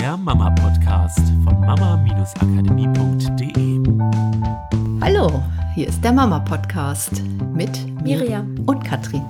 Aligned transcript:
der 0.00 0.16
Mama-Podcast 0.16 1.20
von 1.44 1.60
mama-akademie.de. 1.60 3.82
Hallo, 5.02 5.42
hier 5.74 5.88
ist 5.88 6.02
der 6.02 6.12
Mama-Podcast 6.12 7.22
mit 7.52 7.70
Miriam 8.02 8.54
und 8.64 8.82
Katrin. 8.82 9.26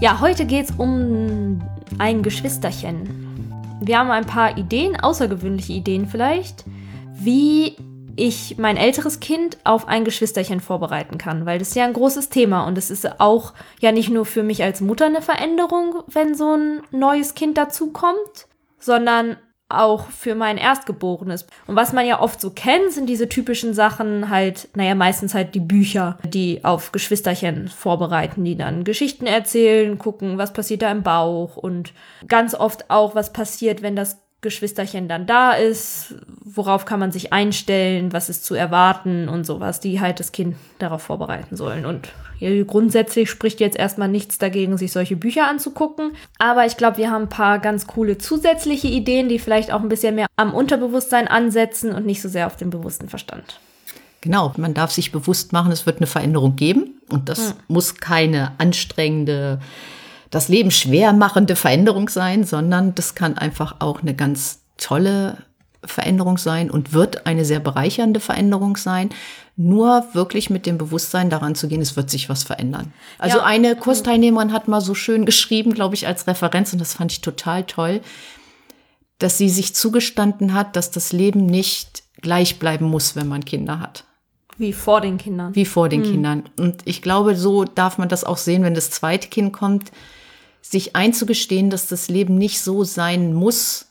Ja, 0.00 0.18
heute 0.18 0.46
geht 0.46 0.70
es 0.70 0.76
um 0.78 1.60
ein 1.98 2.22
Geschwisterchen. 2.22 3.76
Wir 3.82 3.98
haben 3.98 4.10
ein 4.10 4.24
paar 4.24 4.56
Ideen, 4.56 4.98
außergewöhnliche 4.98 5.74
Ideen 5.74 6.06
vielleicht, 6.06 6.64
wie 7.12 7.76
ich 8.16 8.56
mein 8.56 8.78
älteres 8.78 9.20
Kind 9.20 9.58
auf 9.64 9.88
ein 9.88 10.06
Geschwisterchen 10.06 10.60
vorbereiten 10.60 11.18
kann, 11.18 11.44
weil 11.44 11.58
das 11.58 11.68
ist 11.68 11.74
ja 11.74 11.84
ein 11.84 11.92
großes 11.92 12.30
Thema 12.30 12.66
und 12.66 12.78
es 12.78 12.90
ist 12.90 13.20
auch 13.20 13.52
ja 13.80 13.92
nicht 13.92 14.08
nur 14.08 14.24
für 14.24 14.42
mich 14.42 14.62
als 14.62 14.80
Mutter 14.80 15.04
eine 15.04 15.20
Veränderung, 15.20 15.96
wenn 16.06 16.34
so 16.34 16.56
ein 16.56 16.80
neues 16.92 17.34
Kind 17.34 17.58
dazukommt, 17.58 18.46
sondern 18.78 19.36
auch 19.68 20.08
für 20.08 20.34
mein 20.34 20.56
Erstgeborenes. 20.56 21.46
Und 21.66 21.76
was 21.76 21.92
man 21.92 22.06
ja 22.06 22.20
oft 22.20 22.40
so 22.40 22.50
kennt, 22.50 22.92
sind 22.92 23.06
diese 23.06 23.28
typischen 23.28 23.74
Sachen 23.74 24.30
halt, 24.30 24.68
naja, 24.74 24.94
meistens 24.94 25.34
halt 25.34 25.54
die 25.54 25.60
Bücher, 25.60 26.18
die 26.24 26.64
auf 26.64 26.92
Geschwisterchen 26.92 27.68
vorbereiten, 27.68 28.44
die 28.44 28.56
dann 28.56 28.84
Geschichten 28.84 29.26
erzählen, 29.26 29.98
gucken, 29.98 30.38
was 30.38 30.52
passiert 30.52 30.82
da 30.82 30.90
im 30.90 31.02
Bauch 31.02 31.56
und 31.56 31.92
ganz 32.26 32.54
oft 32.54 32.90
auch, 32.90 33.14
was 33.14 33.32
passiert, 33.32 33.82
wenn 33.82 33.96
das 33.96 34.18
Geschwisterchen 34.40 35.08
dann 35.08 35.26
da 35.26 35.52
ist, 35.52 36.14
worauf 36.44 36.84
kann 36.84 37.00
man 37.00 37.10
sich 37.10 37.32
einstellen, 37.32 38.12
was 38.12 38.28
ist 38.28 38.44
zu 38.44 38.54
erwarten 38.54 39.28
und 39.28 39.44
sowas, 39.44 39.80
die 39.80 40.00
halt 40.00 40.20
das 40.20 40.30
Kind 40.30 40.54
darauf 40.78 41.02
vorbereiten 41.02 41.56
sollen. 41.56 41.84
Und 41.84 42.12
grundsätzlich 42.68 43.30
spricht 43.30 43.58
jetzt 43.58 43.76
erstmal 43.76 44.08
nichts 44.08 44.38
dagegen, 44.38 44.78
sich 44.78 44.92
solche 44.92 45.16
Bücher 45.16 45.48
anzugucken. 45.48 46.12
Aber 46.38 46.66
ich 46.66 46.76
glaube, 46.76 46.98
wir 46.98 47.10
haben 47.10 47.22
ein 47.22 47.28
paar 47.28 47.58
ganz 47.58 47.88
coole 47.88 48.18
zusätzliche 48.18 48.86
Ideen, 48.86 49.28
die 49.28 49.40
vielleicht 49.40 49.72
auch 49.72 49.80
ein 49.80 49.88
bisschen 49.88 50.14
mehr 50.14 50.26
am 50.36 50.54
Unterbewusstsein 50.54 51.26
ansetzen 51.26 51.92
und 51.92 52.06
nicht 52.06 52.22
so 52.22 52.28
sehr 52.28 52.46
auf 52.46 52.56
den 52.56 52.70
bewussten 52.70 53.08
Verstand. 53.08 53.58
Genau, 54.20 54.52
man 54.56 54.74
darf 54.74 54.92
sich 54.92 55.10
bewusst 55.10 55.52
machen, 55.52 55.72
es 55.72 55.86
wird 55.86 55.98
eine 55.98 56.06
Veränderung 56.06 56.54
geben 56.56 57.00
und 57.08 57.28
das 57.28 57.50
hm. 57.50 57.56
muss 57.68 57.96
keine 57.96 58.52
anstrengende 58.58 59.60
das 60.30 60.48
Leben 60.48 60.70
schwer 60.70 61.12
machende 61.12 61.56
Veränderung 61.56 62.08
sein, 62.08 62.44
sondern 62.44 62.94
das 62.94 63.14
kann 63.14 63.38
einfach 63.38 63.76
auch 63.78 64.02
eine 64.02 64.14
ganz 64.14 64.60
tolle 64.76 65.38
Veränderung 65.84 66.38
sein 66.38 66.70
und 66.70 66.92
wird 66.92 67.26
eine 67.26 67.44
sehr 67.44 67.60
bereichernde 67.60 68.20
Veränderung 68.20 68.76
sein. 68.76 69.10
Nur 69.56 70.04
wirklich 70.12 70.50
mit 70.50 70.66
dem 70.66 70.78
Bewusstsein 70.78 71.30
daran 71.30 71.54
zu 71.54 71.68
gehen, 71.68 71.80
es 71.80 71.96
wird 71.96 72.10
sich 72.10 72.28
was 72.28 72.44
verändern. 72.44 72.92
Also 73.18 73.38
ja. 73.38 73.44
eine 73.44 73.74
Kursteilnehmerin 73.74 74.52
hat 74.52 74.68
mal 74.68 74.80
so 74.80 74.94
schön 74.94 75.24
geschrieben, 75.24 75.74
glaube 75.74 75.94
ich, 75.94 76.06
als 76.06 76.26
Referenz, 76.26 76.72
und 76.72 76.80
das 76.80 76.94
fand 76.94 77.12
ich 77.12 77.20
total 77.20 77.64
toll, 77.64 78.00
dass 79.18 79.38
sie 79.38 79.48
sich 79.48 79.74
zugestanden 79.74 80.52
hat, 80.52 80.76
dass 80.76 80.90
das 80.90 81.12
Leben 81.12 81.46
nicht 81.46 82.04
gleich 82.20 82.58
bleiben 82.58 82.86
muss, 82.86 83.16
wenn 83.16 83.26
man 83.26 83.44
Kinder 83.44 83.80
hat. 83.80 84.04
Wie 84.58 84.72
vor 84.72 85.00
den 85.00 85.18
Kindern. 85.18 85.54
Wie 85.54 85.64
vor 85.64 85.88
den 85.88 86.04
hm. 86.04 86.10
Kindern. 86.10 86.42
Und 86.58 86.82
ich 86.84 87.02
glaube, 87.02 87.36
so 87.36 87.64
darf 87.64 87.98
man 87.98 88.08
das 88.08 88.24
auch 88.24 88.36
sehen, 88.36 88.64
wenn 88.64 88.74
das 88.74 88.90
zweite 88.90 89.28
Kind 89.28 89.52
kommt 89.52 89.92
sich 90.70 90.96
einzugestehen, 90.96 91.70
dass 91.70 91.86
das 91.86 92.08
Leben 92.08 92.36
nicht 92.36 92.60
so 92.60 92.84
sein 92.84 93.34
muss, 93.34 93.86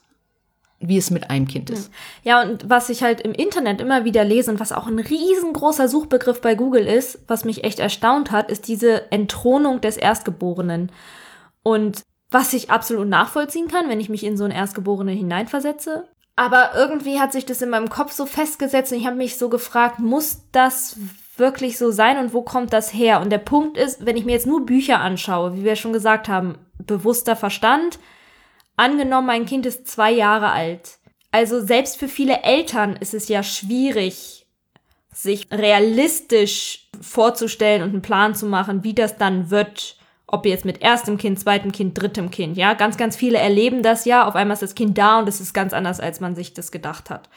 wie 0.80 0.98
es 0.98 1.10
mit 1.10 1.30
einem 1.30 1.48
Kind 1.48 1.70
ist. 1.70 1.90
Ja, 2.24 2.42
und 2.44 2.70
was 2.70 2.90
ich 2.90 3.02
halt 3.02 3.22
im 3.22 3.34
Internet 3.34 3.82
immer 3.82 4.06
wieder 4.06 4.24
lese 4.24 4.52
und 4.52 4.60
was 4.60 4.72
auch 4.72 4.88
ein 4.88 5.00
riesengroßer 5.00 5.88
Suchbegriff 5.88 6.40
bei 6.40 6.54
Google 6.54 6.86
ist, 6.86 7.20
was 7.28 7.46
mich 7.46 7.64
echt 7.64 7.80
erstaunt 7.80 8.32
hat, 8.32 8.52
ist 8.52 8.68
diese 8.68 9.12
Entthronung 9.12 9.82
des 9.82 9.98
Erstgeborenen. 9.98 10.92
Und 11.64 12.04
was 12.30 12.54
ich 12.54 12.70
absolut 12.70 13.08
nachvollziehen 13.08 13.68
kann, 13.68 13.90
wenn 13.90 14.00
ich 14.00 14.10
mich 14.10 14.24
in 14.24 14.38
so 14.38 14.44
einen 14.44 14.54
Erstgeborenen 14.54 15.18
hineinversetze. 15.18 16.08
Aber 16.36 16.72
irgendwie 16.76 17.20
hat 17.20 17.32
sich 17.32 17.46
das 17.46 17.62
in 17.64 17.70
meinem 17.70 17.90
Kopf 17.90 18.12
so 18.12 18.28
festgesetzt 18.28 18.92
und 18.92 19.00
ich 19.00 19.08
habe 19.08 19.16
mich 19.16 19.38
so 19.38 19.50
gefragt, 19.50 20.00
muss 20.00 20.42
das 20.52 20.98
wirklich 21.40 21.78
so 21.78 21.92
sein 21.92 22.18
und 22.18 22.34
wo 22.34 22.42
kommt 22.42 22.74
das 22.74 22.94
her? 22.94 23.22
Und 23.22 23.30
der 23.30 23.38
Punkt 23.38 23.78
ist, 23.78 24.06
wenn 24.06 24.18
ich 24.18 24.26
mir 24.26 24.34
jetzt 24.34 24.48
nur 24.48 24.66
Bücher 24.66 25.00
anschaue, 25.00 25.56
wie 25.56 25.64
wir 25.64 25.76
schon 25.76 25.94
gesagt 25.94 26.28
haben, 26.28 26.58
bewusster 26.78 27.36
Verstand, 27.36 28.00
angenommen, 28.76 29.28
mein 29.28 29.46
Kind 29.46 29.66
ist 29.66 29.88
zwei 29.88 30.12
Jahre 30.12 30.52
alt. 30.52 31.00
Also 31.32 31.62
selbst 31.62 31.98
für 31.98 32.08
viele 32.08 32.44
Eltern 32.44 32.96
ist 32.96 33.14
es 33.14 33.28
ja 33.28 33.44
schwierig, 33.44 34.48
sich 35.14 35.48
realistisch 35.52 36.90
vorzustellen 37.02 37.82
und 37.82 37.90
einen 37.90 38.02
Plan 38.02 38.36
zu 38.36 38.46
machen, 38.46 38.84
wie 38.84 38.94
das 38.94 39.18
dann 39.18 39.50
wird, 39.50 39.98
ob 40.28 40.46
jetzt 40.46 40.66
mit 40.66 40.82
erstem 40.82 41.18
Kind, 41.18 41.40
zweitem 41.40 41.72
Kind, 41.72 42.00
drittem 42.00 42.30
Kind, 42.30 42.56
ja. 42.56 42.74
Ganz, 42.74 42.98
ganz 42.98 43.16
viele 43.16 43.40
erleben 43.40 43.82
das 43.82 44.06
ja, 44.06 44.28
auf 44.28 44.36
einmal 44.36 44.54
ist 44.54 44.62
das 44.62 44.76
Kind 44.76 44.98
da 44.98 45.20
und 45.20 45.28
es 45.28 45.42
ist 45.42 45.54
ganz 45.54 45.74
anders, 45.74 46.00
als 46.00 46.20
man 46.20 46.36
sich 46.36 46.54
das 46.54 46.72
gedacht 46.72 47.10
hat. 47.10 47.30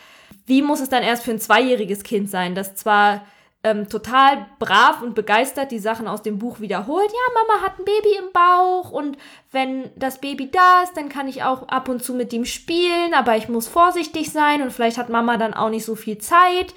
Wie 0.46 0.62
muss 0.62 0.80
es 0.80 0.88
dann 0.88 1.02
erst 1.02 1.24
für 1.24 1.30
ein 1.30 1.40
zweijähriges 1.40 2.02
Kind 2.02 2.28
sein, 2.28 2.54
das 2.54 2.74
zwar 2.74 3.22
ähm, 3.62 3.88
total 3.88 4.46
brav 4.58 5.02
und 5.02 5.14
begeistert 5.14 5.70
die 5.70 5.78
Sachen 5.78 6.08
aus 6.08 6.22
dem 6.22 6.38
Buch 6.38 6.60
wiederholt. 6.60 7.10
Ja, 7.10 7.42
Mama 7.42 7.62
hat 7.62 7.78
ein 7.78 7.84
Baby 7.84 8.16
im 8.18 8.32
Bauch 8.32 8.90
und 8.90 9.18
wenn 9.52 9.90
das 9.96 10.20
Baby 10.20 10.50
da 10.50 10.82
ist, 10.82 10.96
dann 10.96 11.08
kann 11.10 11.28
ich 11.28 11.42
auch 11.42 11.68
ab 11.68 11.88
und 11.88 12.02
zu 12.02 12.14
mit 12.14 12.32
ihm 12.32 12.46
spielen, 12.46 13.12
aber 13.14 13.36
ich 13.36 13.48
muss 13.48 13.68
vorsichtig 13.68 14.32
sein 14.32 14.62
und 14.62 14.72
vielleicht 14.72 14.96
hat 14.96 15.10
Mama 15.10 15.36
dann 15.36 15.54
auch 15.54 15.68
nicht 15.68 15.84
so 15.84 15.94
viel 15.94 16.18
Zeit. 16.18 16.74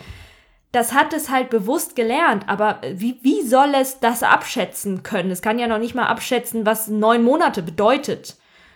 Das 0.74 0.94
hat 0.94 1.14
es 1.14 1.30
halt 1.30 1.50
bewusst 1.52 1.96
gelernt, 1.96 2.46
aber 2.48 2.82
wie, 2.94 3.20
wie 3.22 3.44
soll 3.44 3.76
es 3.76 4.00
das 4.00 4.24
abschätzen 4.24 5.04
können? 5.04 5.32
Es 5.32 5.42
kann 5.42 5.60
ja 5.60 5.68
noch 5.68 5.78
nicht 5.78 5.96
mal 5.96 6.08
abschätzen, 6.08 6.66
was 6.66 6.88
neun 6.88 7.24
Monate 7.24 7.62
bedeutet 7.62 8.36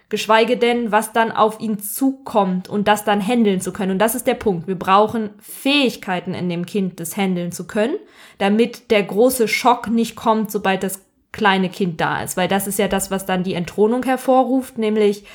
geschweige 0.09 0.57
denn, 0.57 0.91
was 0.91 1.11
dann 1.11 1.31
auf 1.31 1.59
ihn 1.59 1.79
zukommt 1.79 2.69
und 2.69 2.87
das 2.87 3.03
dann 3.03 3.25
handeln 3.25 3.59
zu 3.59 3.73
können. 3.73 3.91
Und 3.91 3.99
das 3.99 4.15
ist 4.15 4.25
der 4.27 4.35
Punkt. 4.35 4.67
Wir 4.67 4.79
brauchen 4.79 5.31
Fähigkeiten 5.39 6.33
in 6.33 6.49
dem 6.49 6.65
Kind, 6.65 6.99
das 6.99 7.17
handeln 7.17 7.51
zu 7.51 7.67
können, 7.67 7.95
damit 8.37 8.89
der 8.89 9.03
große 9.03 9.47
Schock 9.47 9.87
nicht 9.87 10.15
kommt, 10.15 10.51
sobald 10.51 10.83
das 10.83 11.01
kleine 11.33 11.69
Kind 11.69 11.99
da 11.99 12.23
ist. 12.23 12.37
Weil 12.37 12.47
das 12.47 12.67
ist 12.67 12.79
ja 12.79 12.87
das, 12.87 13.11
was 13.11 13.25
dann 13.25 13.43
die 13.43 13.53
Entthronung 13.53 14.03
hervorruft, 14.03 14.77
nämlich, 14.77 15.25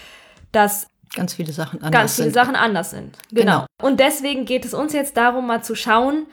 dass 0.53 0.89
ganz 1.15 1.34
viele 1.34 1.53
Sachen 1.53 1.83
anders 1.83 1.93
ganz 1.93 2.15
viele 2.15 2.27
sind. 2.27 2.34
Sachen 2.34 2.56
anders 2.56 2.91
sind. 2.91 3.19
Genau. 3.31 3.43
genau. 3.43 3.66
Und 3.83 4.00
deswegen 4.00 4.47
geht 4.47 4.65
es 4.65 4.72
uns 4.72 4.94
jetzt 4.94 5.16
darum, 5.16 5.47
mal 5.47 5.62
zu 5.62 5.75
schauen, 5.75 6.27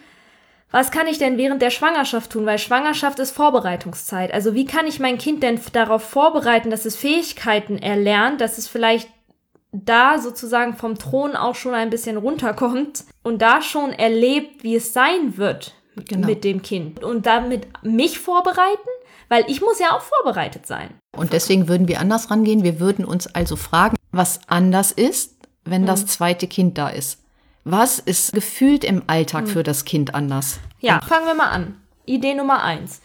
was 0.71 0.91
kann 0.91 1.07
ich 1.07 1.17
denn 1.17 1.37
während 1.37 1.61
der 1.61 1.71
Schwangerschaft 1.71 2.31
tun? 2.31 2.45
Weil 2.45 2.59
Schwangerschaft 2.59 3.19
ist 3.19 3.31
Vorbereitungszeit. 3.31 4.33
Also 4.33 4.53
wie 4.53 4.65
kann 4.65 4.85
ich 4.85 4.99
mein 4.99 5.17
Kind 5.17 5.41
denn 5.41 5.59
darauf 5.73 6.03
vorbereiten, 6.03 6.69
dass 6.69 6.85
es 6.85 6.95
Fähigkeiten 6.95 7.77
erlernt, 7.77 8.39
dass 8.39 8.57
es 8.57 8.67
vielleicht 8.67 9.09
da 9.71 10.19
sozusagen 10.19 10.75
vom 10.75 10.97
Thron 10.97 11.35
auch 11.35 11.55
schon 11.55 11.73
ein 11.73 11.89
bisschen 11.89 12.17
runterkommt 12.17 13.03
und 13.23 13.41
da 13.41 13.61
schon 13.61 13.91
erlebt, 13.91 14.63
wie 14.63 14.75
es 14.75 14.93
sein 14.93 15.37
wird 15.37 15.75
genau. 16.07 16.27
mit 16.27 16.43
dem 16.43 16.61
Kind. 16.61 17.03
Und 17.03 17.25
damit 17.25 17.67
mich 17.83 18.19
vorbereiten, 18.19 18.89
weil 19.27 19.45
ich 19.47 19.61
muss 19.61 19.79
ja 19.79 19.95
auch 19.95 20.01
vorbereitet 20.01 20.65
sein. 20.65 20.89
Und 21.15 21.33
deswegen 21.33 21.67
würden 21.67 21.87
wir 21.87 21.99
anders 21.99 22.31
rangehen. 22.31 22.63
Wir 22.63 22.79
würden 22.79 23.05
uns 23.05 23.27
also 23.27 23.55
fragen, 23.55 23.95
was 24.11 24.39
anders 24.47 24.91
ist, 24.91 25.37
wenn 25.65 25.83
mhm. 25.83 25.87
das 25.87 26.05
zweite 26.07 26.47
Kind 26.47 26.77
da 26.77 26.89
ist. 26.89 27.19
Was 27.71 27.99
ist 27.99 28.33
gefühlt 28.33 28.83
im 28.83 29.03
Alltag 29.05 29.43
hm. 29.43 29.47
für 29.47 29.61
das 29.61 29.85
Kind 29.85 30.15
anders? 30.15 30.59
Ja, 30.79 31.01
fangen 31.01 31.27
wir 31.27 31.35
mal 31.35 31.49
an. 31.49 31.79
Idee 32.05 32.33
Nummer 32.33 32.63
eins. 32.63 32.99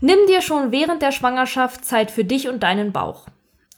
Nimm 0.00 0.26
dir 0.26 0.40
schon 0.40 0.72
während 0.72 1.02
der 1.02 1.12
Schwangerschaft 1.12 1.84
Zeit 1.84 2.10
für 2.10 2.24
dich 2.24 2.48
und 2.48 2.62
deinen 2.62 2.92
Bauch. 2.92 3.26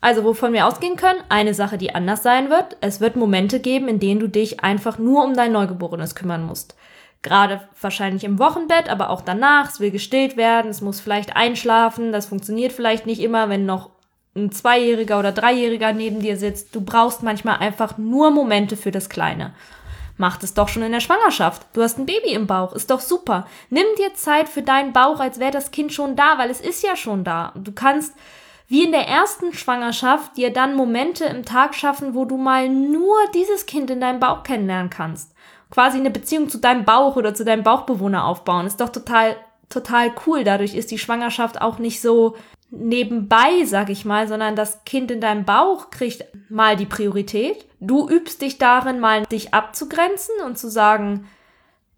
Also 0.00 0.22
wovon 0.22 0.52
wir 0.52 0.68
ausgehen 0.68 0.94
können, 0.94 1.18
eine 1.28 1.54
Sache, 1.54 1.76
die 1.76 1.96
anders 1.96 2.22
sein 2.22 2.50
wird. 2.50 2.76
Es 2.80 3.00
wird 3.00 3.16
Momente 3.16 3.58
geben, 3.58 3.88
in 3.88 3.98
denen 3.98 4.20
du 4.20 4.28
dich 4.28 4.62
einfach 4.62 4.96
nur 4.96 5.24
um 5.24 5.34
dein 5.34 5.50
Neugeborenes 5.50 6.14
kümmern 6.14 6.46
musst. 6.46 6.76
Gerade 7.22 7.68
wahrscheinlich 7.80 8.22
im 8.22 8.38
Wochenbett, 8.38 8.88
aber 8.88 9.10
auch 9.10 9.22
danach. 9.22 9.70
Es 9.70 9.80
will 9.80 9.90
gestillt 9.90 10.36
werden, 10.36 10.70
es 10.70 10.82
muss 10.82 11.00
vielleicht 11.00 11.34
einschlafen. 11.34 12.12
Das 12.12 12.26
funktioniert 12.26 12.72
vielleicht 12.72 13.06
nicht 13.06 13.20
immer, 13.20 13.48
wenn 13.48 13.66
noch 13.66 13.90
ein 14.36 14.52
Zweijähriger 14.52 15.18
oder 15.18 15.32
Dreijähriger 15.32 15.92
neben 15.92 16.20
dir 16.20 16.36
sitzt. 16.36 16.76
Du 16.76 16.80
brauchst 16.80 17.24
manchmal 17.24 17.58
einfach 17.58 17.98
nur 17.98 18.30
Momente 18.30 18.76
für 18.76 18.92
das 18.92 19.08
Kleine. 19.08 19.52
Mach 20.16 20.42
es 20.42 20.54
doch 20.54 20.68
schon 20.68 20.82
in 20.82 20.92
der 20.92 21.00
Schwangerschaft. 21.00 21.66
Du 21.72 21.82
hast 21.82 21.98
ein 21.98 22.06
Baby 22.06 22.32
im 22.32 22.46
Bauch, 22.46 22.72
ist 22.74 22.90
doch 22.90 23.00
super. 23.00 23.46
Nimm 23.70 23.86
dir 23.98 24.14
Zeit 24.14 24.48
für 24.48 24.62
deinen 24.62 24.92
Bauch, 24.92 25.20
als 25.20 25.38
wäre 25.38 25.50
das 25.50 25.70
Kind 25.70 25.92
schon 25.92 26.16
da, 26.16 26.38
weil 26.38 26.50
es 26.50 26.60
ist 26.60 26.82
ja 26.82 26.96
schon 26.96 27.24
da. 27.24 27.52
Du 27.56 27.72
kannst 27.72 28.14
wie 28.68 28.84
in 28.84 28.92
der 28.92 29.06
ersten 29.06 29.52
Schwangerschaft 29.52 30.36
dir 30.38 30.50
dann 30.50 30.76
Momente 30.76 31.26
im 31.26 31.44
Tag 31.44 31.74
schaffen, 31.74 32.14
wo 32.14 32.24
du 32.24 32.38
mal 32.38 32.70
nur 32.70 33.16
dieses 33.34 33.66
Kind 33.66 33.90
in 33.90 34.00
deinem 34.00 34.18
Bauch 34.18 34.44
kennenlernen 34.44 34.88
kannst. 34.88 35.34
Quasi 35.70 35.98
eine 35.98 36.10
Beziehung 36.10 36.48
zu 36.48 36.58
deinem 36.58 36.86
Bauch 36.86 37.16
oder 37.16 37.34
zu 37.34 37.44
deinem 37.44 37.64
Bauchbewohner 37.64 38.24
aufbauen. 38.24 38.66
Ist 38.66 38.80
doch 38.80 38.88
total, 38.88 39.36
total 39.68 40.12
cool. 40.26 40.44
Dadurch 40.44 40.74
ist 40.74 40.90
die 40.90 40.98
Schwangerschaft 40.98 41.60
auch 41.60 41.78
nicht 41.78 42.00
so 42.00 42.34
nebenbei, 42.72 43.64
sag 43.64 43.90
ich 43.90 44.04
mal, 44.04 44.26
sondern 44.26 44.56
das 44.56 44.84
Kind 44.84 45.10
in 45.10 45.20
deinem 45.20 45.44
Bauch 45.44 45.90
kriegt 45.90 46.24
mal 46.48 46.74
die 46.74 46.86
Priorität. 46.86 47.66
Du 47.80 48.08
übst 48.08 48.40
dich 48.42 48.58
darin, 48.58 48.98
mal 48.98 49.24
dich 49.26 49.52
abzugrenzen 49.54 50.34
und 50.46 50.58
zu 50.58 50.70
sagen, 50.70 51.28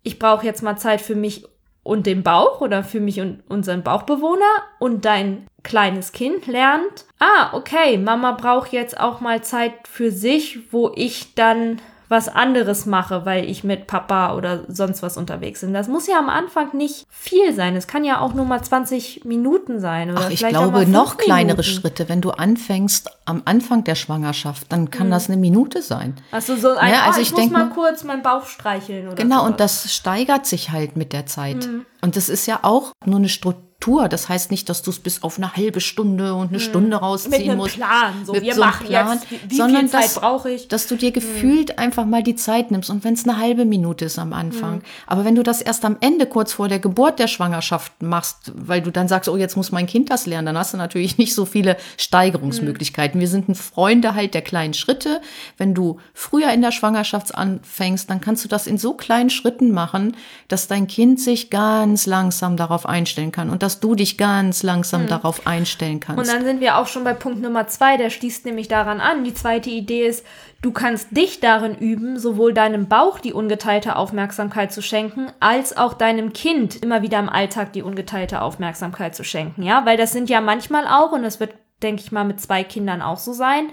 ich 0.02 0.18
brauche 0.18 0.44
jetzt 0.44 0.62
mal 0.62 0.76
Zeit 0.76 1.00
für 1.00 1.14
mich 1.14 1.46
und 1.84 2.06
den 2.06 2.22
Bauch 2.22 2.60
oder 2.60 2.82
für 2.82 3.00
mich 3.00 3.20
und 3.20 3.42
unseren 3.48 3.82
Bauchbewohner 3.82 4.62
und 4.80 5.04
dein 5.04 5.46
kleines 5.62 6.12
Kind 6.12 6.46
lernt, 6.46 7.06
ah, 7.20 7.50
okay, 7.52 7.96
Mama 7.96 8.32
braucht 8.32 8.72
jetzt 8.72 8.98
auch 8.98 9.20
mal 9.20 9.42
Zeit 9.42 9.72
für 9.88 10.10
sich, 10.10 10.72
wo 10.72 10.92
ich 10.94 11.34
dann 11.34 11.80
was 12.08 12.28
anderes 12.28 12.86
mache, 12.86 13.24
weil 13.24 13.48
ich 13.48 13.64
mit 13.64 13.86
Papa 13.86 14.34
oder 14.34 14.64
sonst 14.68 15.02
was 15.02 15.16
unterwegs 15.16 15.60
bin. 15.60 15.72
Das 15.72 15.88
muss 15.88 16.06
ja 16.06 16.18
am 16.18 16.28
Anfang 16.28 16.76
nicht 16.76 17.06
viel 17.08 17.52
sein. 17.54 17.76
Es 17.76 17.86
kann 17.86 18.04
ja 18.04 18.20
auch 18.20 18.34
nur 18.34 18.44
mal 18.44 18.62
20 18.62 19.24
Minuten 19.24 19.80
sein. 19.80 20.10
Oder 20.10 20.22
Ach, 20.26 20.30
ich 20.30 20.46
glaube, 20.46 20.86
noch 20.86 21.16
kleinere 21.16 21.56
Minuten. 21.58 21.62
Schritte. 21.80 22.08
Wenn 22.08 22.20
du 22.20 22.30
anfängst 22.30 23.10
am 23.24 23.42
Anfang 23.46 23.84
der 23.84 23.94
Schwangerschaft, 23.94 24.70
dann 24.70 24.90
kann 24.90 25.10
das 25.10 25.28
eine 25.28 25.38
Minute 25.38 25.82
sein. 25.82 26.14
Also 26.30 26.56
so 26.56 26.70
ein, 26.76 26.92
Ja, 26.92 27.04
also 27.04 27.18
oh, 27.18 27.22
ich 27.22 27.32
ich, 27.32 27.36
muss 27.36 27.50
mal 27.50 27.70
kurz 27.70 28.04
meinen 28.04 28.22
Bauch 28.22 28.46
streicheln 28.46 29.06
oder 29.06 29.16
Genau, 29.16 29.38
sowas. 29.38 29.50
und 29.50 29.60
das 29.60 29.94
steigert 29.94 30.46
sich 30.46 30.70
halt 30.70 30.96
mit 30.96 31.12
der 31.12 31.26
Zeit. 31.26 31.66
Mhm. 31.66 31.86
Und 32.02 32.16
das 32.16 32.28
ist 32.28 32.46
ja 32.46 32.60
auch 32.62 32.92
nur 33.06 33.18
eine 33.18 33.28
Struktur. 33.28 33.63
Das 34.08 34.30
heißt 34.30 34.50
nicht, 34.50 34.70
dass 34.70 34.80
du 34.80 34.88
es 34.90 34.98
bis 34.98 35.22
auf 35.22 35.36
eine 35.36 35.56
halbe 35.56 35.82
Stunde 35.82 36.34
und 36.34 36.48
eine 36.48 36.58
Stunde 36.60 36.96
rausziehen. 36.96 37.32
Mit 37.32 37.42
einem 37.42 37.56
musst. 37.58 37.76
Plan. 37.76 38.14
So, 38.24 38.32
Mit 38.32 38.42
wir 38.44 38.54
so 38.54 38.60
machen 38.62 38.86
Plan, 38.86 39.18
jetzt, 39.30 39.50
wie, 39.50 39.56
sondern 39.56 39.80
viel 39.82 39.90
Zeit 39.90 40.04
dass- 40.04 40.14
brauche 40.14 40.50
ich? 40.50 40.68
Dass 40.68 40.86
du 40.86 40.96
dir 40.96 41.12
gefühlt 41.12 41.78
einfach 41.78 42.06
mal 42.06 42.22
die 42.22 42.34
Zeit 42.34 42.70
nimmst 42.70 42.88
und 42.88 43.04
wenn 43.04 43.12
es 43.12 43.28
eine 43.28 43.36
halbe 43.38 43.66
Minute 43.66 44.06
ist 44.06 44.18
am 44.18 44.32
Anfang. 44.32 44.80
Aber 45.06 45.26
wenn 45.26 45.34
du 45.34 45.42
das 45.42 45.60
erst 45.60 45.84
am 45.84 45.98
Ende, 46.00 46.24
kurz 46.24 46.54
vor 46.54 46.68
der 46.68 46.78
Geburt 46.78 47.18
der 47.18 47.28
Schwangerschaft 47.28 48.02
machst, 48.02 48.52
weil 48.54 48.80
du 48.80 48.90
dann 48.90 49.06
sagst, 49.06 49.28
oh, 49.28 49.36
jetzt 49.36 49.54
muss 49.54 49.70
mein 49.70 49.84
Kind 49.86 50.08
das 50.08 50.24
lernen, 50.24 50.46
dann 50.46 50.56
hast 50.58 50.72
du 50.72 50.78
natürlich 50.78 51.18
nicht 51.18 51.34
so 51.34 51.44
viele 51.44 51.76
Steigerungsmöglichkeiten. 51.98 53.20
Wir 53.20 53.28
sind 53.28 53.50
ein 53.50 53.54
Freunde 53.54 54.14
halt 54.14 54.32
der 54.32 54.42
kleinen 54.42 54.72
Schritte. 54.72 55.20
Wenn 55.58 55.74
du 55.74 55.98
früher 56.14 56.50
in 56.52 56.62
der 56.62 56.72
Schwangerschaft 56.72 57.34
anfängst, 57.34 58.08
dann 58.08 58.22
kannst 58.22 58.44
du 58.44 58.48
das 58.48 58.66
in 58.66 58.78
so 58.78 58.94
kleinen 58.94 59.28
Schritten 59.28 59.72
machen, 59.72 60.16
dass 60.48 60.68
dein 60.68 60.86
Kind 60.86 61.20
sich 61.20 61.50
ganz 61.50 62.06
langsam 62.06 62.56
darauf 62.56 62.86
einstellen 62.86 63.30
kann 63.30 63.50
und 63.50 63.62
dass 63.64 63.80
du 63.80 63.94
dich 63.94 64.18
ganz 64.18 64.62
langsam 64.62 65.06
darauf 65.06 65.46
einstellen 65.46 65.98
kannst. 65.98 66.20
Und 66.20 66.28
dann 66.28 66.44
sind 66.44 66.60
wir 66.60 66.76
auch 66.76 66.86
schon 66.86 67.02
bei 67.02 67.14
Punkt 67.14 67.40
Nummer 67.40 67.66
zwei, 67.66 67.96
der 67.96 68.10
schließt 68.10 68.44
nämlich 68.44 68.68
daran 68.68 69.00
an. 69.00 69.24
Die 69.24 69.32
zweite 69.32 69.70
Idee 69.70 70.06
ist, 70.06 70.22
du 70.60 70.70
kannst 70.70 71.16
dich 71.16 71.40
darin 71.40 71.74
üben, 71.74 72.18
sowohl 72.18 72.52
deinem 72.52 72.88
Bauch 72.88 73.18
die 73.18 73.32
ungeteilte 73.32 73.96
Aufmerksamkeit 73.96 74.70
zu 74.70 74.82
schenken, 74.82 75.28
als 75.40 75.78
auch 75.78 75.94
deinem 75.94 76.34
Kind 76.34 76.76
immer 76.82 77.00
wieder 77.00 77.18
im 77.18 77.30
Alltag 77.30 77.72
die 77.72 77.80
ungeteilte 77.80 78.42
Aufmerksamkeit 78.42 79.16
zu 79.16 79.24
schenken. 79.24 79.62
Ja, 79.62 79.86
weil 79.86 79.96
das 79.96 80.12
sind 80.12 80.28
ja 80.28 80.42
manchmal 80.42 80.86
auch, 80.86 81.12
und 81.12 81.22
das 81.22 81.40
wird, 81.40 81.54
denke 81.82 82.02
ich 82.02 82.12
mal, 82.12 82.24
mit 82.24 82.42
zwei 82.42 82.64
Kindern 82.64 83.00
auch 83.00 83.18
so 83.18 83.32
sein, 83.32 83.68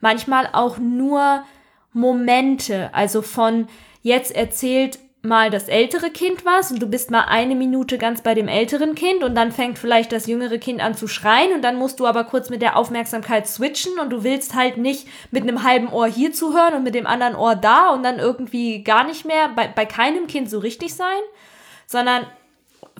manchmal 0.00 0.48
auch 0.54 0.78
nur 0.78 1.44
Momente, 1.92 2.90
also 2.92 3.22
von 3.22 3.68
jetzt 4.02 4.34
erzählt 4.34 4.98
mal 5.26 5.50
das 5.50 5.68
ältere 5.68 6.10
Kind 6.10 6.44
was 6.44 6.70
und 6.70 6.80
du 6.80 6.86
bist 6.86 7.10
mal 7.10 7.24
eine 7.24 7.54
Minute 7.54 7.98
ganz 7.98 8.22
bei 8.22 8.34
dem 8.34 8.48
älteren 8.48 8.94
Kind 8.94 9.22
und 9.22 9.34
dann 9.34 9.52
fängt 9.52 9.78
vielleicht 9.78 10.12
das 10.12 10.26
jüngere 10.26 10.58
Kind 10.58 10.80
an 10.80 10.94
zu 10.94 11.08
schreien 11.08 11.52
und 11.52 11.62
dann 11.62 11.76
musst 11.76 12.00
du 12.00 12.06
aber 12.06 12.24
kurz 12.24 12.48
mit 12.48 12.62
der 12.62 12.76
Aufmerksamkeit 12.76 13.46
switchen 13.46 13.98
und 13.98 14.10
du 14.10 14.24
willst 14.24 14.54
halt 14.54 14.76
nicht 14.76 15.06
mit 15.30 15.42
einem 15.42 15.62
halben 15.62 15.88
Ohr 15.88 16.06
hier 16.06 16.32
zuhören 16.32 16.74
und 16.74 16.84
mit 16.84 16.94
dem 16.94 17.06
anderen 17.06 17.34
Ohr 17.34 17.54
da 17.54 17.90
und 17.90 18.02
dann 18.02 18.18
irgendwie 18.18 18.82
gar 18.82 19.04
nicht 19.04 19.24
mehr 19.24 19.50
bei, 19.54 19.68
bei 19.68 19.84
keinem 19.84 20.26
Kind 20.26 20.48
so 20.48 20.58
richtig 20.58 20.94
sein, 20.94 21.06
sondern 21.86 22.26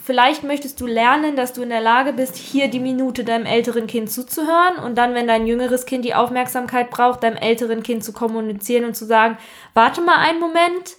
vielleicht 0.02 0.44
möchtest 0.44 0.80
du 0.80 0.86
lernen, 0.86 1.36
dass 1.36 1.52
du 1.52 1.62
in 1.62 1.70
der 1.70 1.80
Lage 1.80 2.12
bist, 2.12 2.36
hier 2.36 2.68
die 2.68 2.80
Minute 2.80 3.24
deinem 3.24 3.46
älteren 3.46 3.86
Kind 3.86 4.10
zuzuhören 4.10 4.78
und 4.84 4.96
dann, 4.96 5.14
wenn 5.14 5.26
dein 5.26 5.46
jüngeres 5.46 5.86
Kind 5.86 6.04
die 6.04 6.14
Aufmerksamkeit 6.14 6.90
braucht, 6.90 7.22
deinem 7.22 7.36
älteren 7.36 7.82
Kind 7.82 8.04
zu 8.04 8.12
kommunizieren 8.12 8.84
und 8.84 8.94
zu 8.94 9.04
sagen, 9.04 9.38
warte 9.74 10.00
mal 10.00 10.18
einen 10.18 10.40
Moment, 10.40 10.96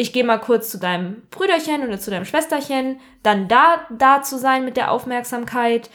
ich 0.00 0.14
gehe 0.14 0.24
mal 0.24 0.38
kurz 0.38 0.70
zu 0.70 0.78
deinem 0.78 1.20
Brüderchen 1.30 1.86
oder 1.86 1.98
zu 1.98 2.10
deinem 2.10 2.24
Schwesterchen, 2.24 2.98
dann 3.22 3.48
da, 3.48 3.86
da 3.90 4.22
zu 4.22 4.38
sein 4.38 4.64
mit 4.64 4.78
der 4.78 4.92
Aufmerksamkeit 4.92 5.90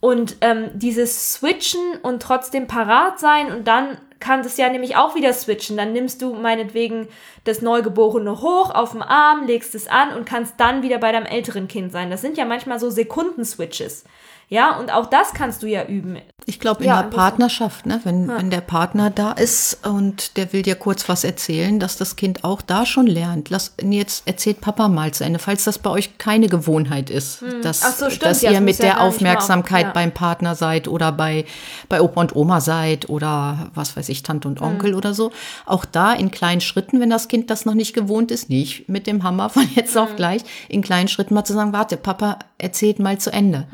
und 0.00 0.36
ähm, 0.40 0.70
dieses 0.72 1.34
Switchen 1.34 1.98
und 2.02 2.22
trotzdem 2.22 2.66
parat 2.66 3.20
sein 3.20 3.52
und 3.52 3.68
dann 3.68 3.98
kann 4.18 4.42
das 4.42 4.56
ja 4.56 4.70
nämlich 4.70 4.96
auch 4.96 5.14
wieder 5.14 5.32
switchen. 5.34 5.76
Dann 5.76 5.92
nimmst 5.92 6.22
du 6.22 6.34
meinetwegen 6.34 7.08
das 7.44 7.60
Neugeborene 7.60 8.40
hoch 8.40 8.70
auf 8.74 8.92
dem 8.92 9.02
Arm, 9.02 9.46
legst 9.46 9.74
es 9.74 9.88
an 9.88 10.14
und 10.14 10.24
kannst 10.24 10.54
dann 10.58 10.82
wieder 10.82 10.98
bei 10.98 11.12
deinem 11.12 11.26
älteren 11.26 11.68
Kind 11.68 11.92
sein. 11.92 12.10
Das 12.10 12.22
sind 12.22 12.38
ja 12.38 12.46
manchmal 12.46 12.80
so 12.80 12.88
Sekundenswitches. 12.88 14.04
Ja, 14.48 14.78
und 14.78 14.92
auch 14.92 15.06
das 15.06 15.32
kannst 15.32 15.62
du 15.62 15.66
ja 15.66 15.84
üben. 15.84 16.18
Ich 16.50 16.58
glaube, 16.58 16.82
in 16.82 16.88
Ja, 16.90 17.02
der 17.04 17.10
Partnerschaft, 17.10 17.86
ne, 17.86 18.00
wenn, 18.02 18.26
wenn 18.26 18.50
der 18.50 18.60
Partner 18.60 19.08
da 19.08 19.30
ist 19.30 19.86
und 19.86 20.36
der 20.36 20.52
will 20.52 20.62
dir 20.62 20.74
kurz 20.74 21.08
was 21.08 21.22
erzählen, 21.22 21.78
dass 21.78 21.96
das 21.96 22.16
Kind 22.16 22.42
auch 22.42 22.60
da 22.60 22.84
schon 22.86 23.06
lernt. 23.06 23.50
Lass, 23.50 23.74
jetzt 23.80 24.26
erzählt 24.26 24.60
Papa 24.60 24.88
mal 24.88 25.12
zu 25.14 25.22
Ende, 25.24 25.38
falls 25.38 25.62
das 25.62 25.78
bei 25.78 25.90
euch 25.90 26.18
keine 26.18 26.48
Gewohnheit 26.48 27.08
ist, 27.08 27.42
dass, 27.62 27.82
Hm. 27.82 27.88
Ach 27.92 27.96
so, 27.96 28.06
stimmt. 28.10 28.22
dass 28.24 28.42
Ja, 28.42 28.50
ihr 28.50 28.56
das 28.56 28.64
mit 28.64 28.78
ja 28.78 28.84
der 28.86 29.00
Aufmerksamkeit 29.02 29.86
ja. 29.86 29.92
beim 29.92 30.10
Partner 30.12 30.56
seid 30.56 30.88
oder 30.88 31.12
bei, 31.12 31.44
bei 31.88 32.00
Opa 32.02 32.20
und 32.20 32.34
Oma 32.34 32.60
seid 32.60 33.08
oder 33.08 33.70
was 33.74 33.96
weiß 33.96 34.08
ich, 34.08 34.24
Tante 34.24 34.48
Hm. 34.48 34.56
und 34.56 34.60
Onkel 34.60 34.94
oder 34.94 35.14
so. 35.14 35.30
Auch 35.66 35.84
da 35.84 36.12
in 36.12 36.32
kleinen 36.32 36.60
Schritten, 36.60 36.98
wenn 36.98 37.10
das 37.10 37.28
Kind 37.28 37.48
das 37.50 37.64
noch 37.64 37.74
nicht 37.74 37.94
gewohnt 37.94 38.32
ist, 38.32 38.50
nicht 38.50 38.88
mit 38.88 39.06
dem 39.06 39.22
Hammer 39.22 39.50
von 39.50 39.68
jetzt 39.76 39.94
Hm. 39.94 40.02
auf 40.02 40.16
gleich, 40.16 40.42
in 40.68 40.82
kleinen 40.82 41.06
Schritten 41.06 41.34
mal 41.34 41.44
zu 41.44 41.52
sagen, 41.52 41.72
warte, 41.72 41.96
Papa 41.96 42.40
erzählt 42.58 42.98
mal 42.98 43.18
zu 43.18 43.32
Ende. 43.32 43.68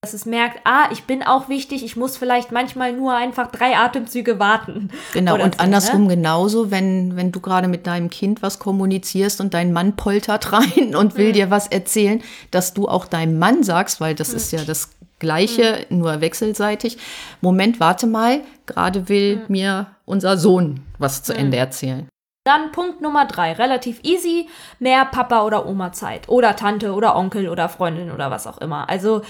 Dass 0.00 0.14
es 0.14 0.26
merkt, 0.26 0.60
ah, 0.62 0.88
ich 0.92 1.04
bin 1.04 1.24
auch 1.24 1.48
wichtig, 1.48 1.84
ich 1.84 1.96
muss 1.96 2.16
vielleicht 2.16 2.52
manchmal 2.52 2.92
nur 2.92 3.16
einfach 3.16 3.50
drei 3.50 3.76
Atemzüge 3.76 4.38
warten. 4.38 4.90
Genau, 5.12 5.34
Oder 5.34 5.44
und 5.44 5.56
so, 5.56 5.60
andersrum 5.60 6.02
Ne? 6.02 6.14
genauso, 6.14 6.70
wenn, 6.70 7.16
wenn 7.16 7.32
du 7.32 7.40
gerade 7.40 7.66
mit 7.66 7.88
deinem 7.88 8.08
Kind 8.08 8.40
was 8.40 8.60
kommunizierst 8.60 9.40
und 9.40 9.54
dein 9.54 9.72
Mann 9.72 9.96
poltert 9.96 10.52
rein 10.52 10.94
und 10.94 11.16
will 11.16 11.32
dir 11.32 11.50
was 11.50 11.66
erzählen, 11.66 12.22
dass 12.52 12.74
du 12.74 12.86
auch 12.86 13.06
deinem 13.06 13.40
Mann 13.40 13.64
sagst, 13.64 14.00
weil 14.00 14.14
das 14.14 14.32
ist 14.32 14.52
ja 14.52 14.62
das 14.64 14.90
Gleiche, 15.18 15.84
nur 15.88 16.20
wechselseitig. 16.20 16.96
Moment, 17.40 17.80
warte 17.80 18.06
mal, 18.06 18.42
gerade 18.66 19.08
will 19.08 19.42
mir 19.48 19.88
unser 20.04 20.36
Sohn 20.36 20.80
was 20.98 21.24
zu 21.24 21.34
Ende 21.34 21.56
erzählen. 21.56 22.08
Dann 22.44 22.70
Punkt 22.70 23.00
Nummer 23.00 23.26
drei, 23.26 23.52
relativ 23.52 23.98
easy, 24.04 24.48
mehr 24.78 25.04
Papa 25.06 25.44
oder 25.44 25.66
Oma 25.66 25.92
Zeit 25.92 26.28
oder 26.28 26.54
Tante 26.54 26.92
oder 26.92 27.16
Onkel 27.16 27.48
oder 27.48 27.68
Freundin 27.68 28.12
oder 28.12 28.30
was 28.30 28.46
auch 28.46 28.58
immer. 28.58 28.88
Also 28.88 29.22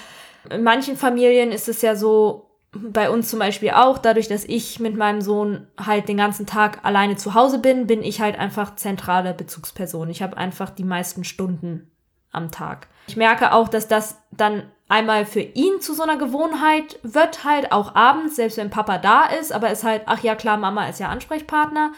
in 0.50 0.62
manchen 0.62 0.97
Familien 0.97 1.53
ist 1.53 1.69
es 1.69 1.83
ja 1.83 1.97
so, 1.97 2.49
bei 2.73 3.11
uns 3.11 3.31
zum 3.31 3.39
Beispiel 3.39 3.71
auch, 3.71 3.99
dadurch, 3.99 4.29
dass 4.29 4.45
ich 4.45 4.79
mit 4.79 4.97
meinem 4.97 5.21
Sohn 5.21 5.67
halt 5.79 6.09
den 6.09 6.19
ganzen 6.19 6.47
Tag 6.47 6.85
alleine 6.85 7.17
zu 7.17 7.35
Hause 7.35 7.59
bin, 7.59 7.87
bin 7.87 8.03
ich 8.03 8.21
halt 8.21 8.39
einfach 8.39 8.77
zentrale 8.77 9.33
Bezugsperson. 9.33 10.11
Ich 10.11 10.23
habe 10.23 10.37
einfach 10.37 10.71
die 10.71 10.85
meisten 10.85 11.25
Stunden 11.25 11.91
am 12.31 12.50
Tag. 12.50 12.89
Ich 13.06 13.17
merke 13.17 13.53
auch, 13.53 13.69
dass 13.69 13.89
das 13.89 14.19
dann 14.31 14.65
einmal 14.89 15.25
für 15.25 15.41
ihn 15.41 15.81
zu 15.81 15.95
so 15.95 16.03
einer 16.03 16.19
Gewohnheit 16.19 16.99
wird, 17.03 17.45
halt 17.45 17.73
auch 17.73 17.95
abends, 17.95 18.37
selbst 18.37 18.59
wenn 18.59 18.71
Papa 18.71 18.99
da 18.99 19.25
ist, 19.25 19.53
aber 19.53 19.71
ist 19.71 19.85
halt, 19.85 20.03
ach 20.06 20.23
ja 20.23 20.35
klar, 20.35 20.59
Mama 20.59 20.88
ist 20.88 21.00
ja 21.00 21.09
Ansprechpartner. 21.09 21.93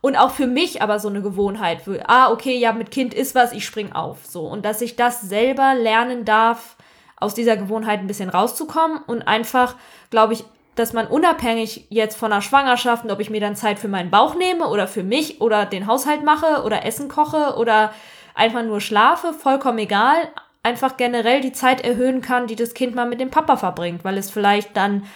Und 0.00 0.16
auch 0.16 0.30
für 0.30 0.46
mich 0.46 0.82
aber 0.82 0.98
so 0.98 1.08
eine 1.08 1.22
Gewohnheit, 1.22 1.82
ah, 2.06 2.30
okay, 2.30 2.56
ja, 2.56 2.72
mit 2.72 2.90
Kind 2.90 3.14
ist 3.14 3.34
was, 3.34 3.52
ich 3.52 3.64
spring 3.64 3.92
auf. 3.92 4.26
So. 4.26 4.46
Und 4.46 4.64
dass 4.64 4.80
ich 4.80 4.96
das 4.96 5.20
selber 5.22 5.74
lernen 5.74 6.24
darf, 6.24 6.76
aus 7.16 7.34
dieser 7.34 7.56
Gewohnheit 7.56 8.00
ein 8.00 8.06
bisschen 8.06 8.28
rauszukommen 8.28 8.98
und 9.06 9.22
einfach, 9.22 9.76
glaube 10.10 10.34
ich, 10.34 10.44
dass 10.74 10.92
man 10.92 11.06
unabhängig 11.06 11.86
jetzt 11.88 12.16
von 12.16 12.30
der 12.30 12.42
Schwangerschaft 12.42 13.04
und 13.04 13.10
ob 13.10 13.20
ich 13.20 13.30
mir 13.30 13.40
dann 13.40 13.56
Zeit 13.56 13.78
für 13.78 13.88
meinen 13.88 14.10
Bauch 14.10 14.34
nehme 14.34 14.68
oder 14.68 14.86
für 14.86 15.02
mich 15.02 15.40
oder 15.40 15.64
den 15.64 15.86
Haushalt 15.86 16.22
mache 16.22 16.62
oder 16.64 16.84
Essen 16.84 17.08
koche 17.08 17.56
oder 17.56 17.92
einfach 18.34 18.62
nur 18.62 18.82
schlafe, 18.82 19.32
vollkommen 19.32 19.78
egal, 19.78 20.16
einfach 20.62 20.98
generell 20.98 21.40
die 21.40 21.52
Zeit 21.52 21.82
erhöhen 21.82 22.20
kann, 22.20 22.46
die 22.46 22.56
das 22.56 22.74
Kind 22.74 22.94
mal 22.94 23.08
mit 23.08 23.20
dem 23.20 23.30
Papa 23.30 23.56
verbringt, 23.56 24.04
weil 24.04 24.18
es 24.18 24.30
vielleicht 24.30 24.76
dann, 24.76 25.06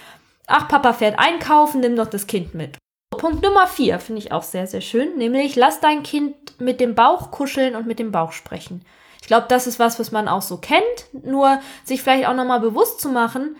ach, 0.47 0.69
Papa 0.69 0.95
fährt 0.95 1.19
einkaufen, 1.19 1.81
nimm 1.81 1.97
doch 1.97 2.07
das 2.07 2.27
Kind 2.27 2.55
mit. 2.55 2.79
Punkt 3.11 3.43
Nummer 3.43 3.67
vier 3.67 3.99
finde 3.99 4.21
ich 4.21 4.33
auch 4.33 4.45
sehr, 4.45 4.67
sehr 4.67 4.81
schön, 4.81 5.19
nämlich 5.19 5.57
lass 5.57 5.81
dein 5.81 6.03
Kind 6.03 6.59
mit 6.59 6.81
dem 6.81 6.95
Bauch 6.95 7.31
kuscheln 7.31 7.77
und 7.77 7.87
mit 7.87 7.99
dem 7.99 8.13
Bauch 8.13 8.33
sprechen. 8.33 8.83
Ich 9.21 9.27
glaube, 9.27 9.47
das 9.49 9.67
ist 9.67 9.79
was, 9.79 9.99
was 9.99 10.13
man 10.13 10.29
auch 10.29 10.43
so 10.43 10.57
kennt, 10.57 10.83
nur 11.25 11.61
sich 11.85 12.03
vielleicht 12.03 12.27
auch 12.27 12.35
nochmal 12.35 12.61
bewusst 12.61 13.01
zu 13.01 13.09
machen, 13.11 13.57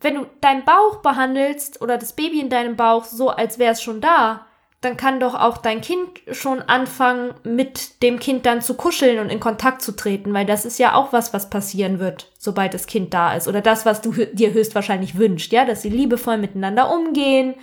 wenn 0.00 0.14
du 0.14 0.26
deinen 0.40 0.64
Bauch 0.64 0.96
behandelst 1.02 1.80
oder 1.80 1.96
das 1.98 2.12
Baby 2.12 2.40
in 2.40 2.50
deinem 2.50 2.76
Bauch 2.76 3.04
so, 3.04 3.30
als 3.30 3.58
wäre 3.58 3.72
es 3.72 3.82
schon 3.82 4.00
da, 4.00 4.46
dann 4.82 4.96
kann 4.98 5.20
doch 5.20 5.34
auch 5.34 5.56
dein 5.56 5.80
Kind 5.80 6.20
schon 6.30 6.60
anfangen, 6.62 7.32
mit 7.44 8.02
dem 8.02 8.20
Kind 8.20 8.44
dann 8.46 8.60
zu 8.60 8.74
kuscheln 8.74 9.18
und 9.18 9.30
in 9.30 9.40
Kontakt 9.40 9.80
zu 9.82 9.92
treten, 9.92 10.32
weil 10.34 10.44
das 10.46 10.64
ist 10.66 10.78
ja 10.78 10.94
auch 10.94 11.12
was, 11.12 11.32
was 11.32 11.48
passieren 11.50 11.98
wird, 11.98 12.30
sobald 12.38 12.74
das 12.74 12.86
Kind 12.86 13.14
da 13.14 13.32
ist. 13.34 13.48
Oder 13.48 13.62
das, 13.62 13.86
was 13.86 14.02
du 14.02 14.12
dir 14.12 14.52
höchstwahrscheinlich 14.52 15.16
wünschst, 15.16 15.50
ja, 15.50 15.64
dass 15.64 15.82
sie 15.82 15.88
liebevoll 15.88 16.36
miteinander 16.36 16.90
umgehen 16.90 17.54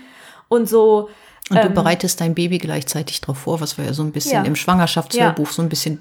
und 0.49 0.67
so. 0.67 1.09
Und 1.49 1.57
du 1.57 1.67
Ähm, 1.67 1.73
bereitest 1.75 2.19
dein 2.19 2.33
Baby 2.35 2.57
gleichzeitig 2.57 3.21
darauf 3.21 3.37
vor, 3.37 3.61
was 3.61 3.77
wir 3.77 3.85
ja 3.85 3.93
so 3.93 4.01
ein 4.03 4.11
bisschen 4.11 4.43
Ja. 4.43 4.47
im 4.47 4.55
Schwangerschaftshörbuch 4.55 5.51
so 5.51 5.61
ein 5.61 5.69
bisschen 5.69 5.99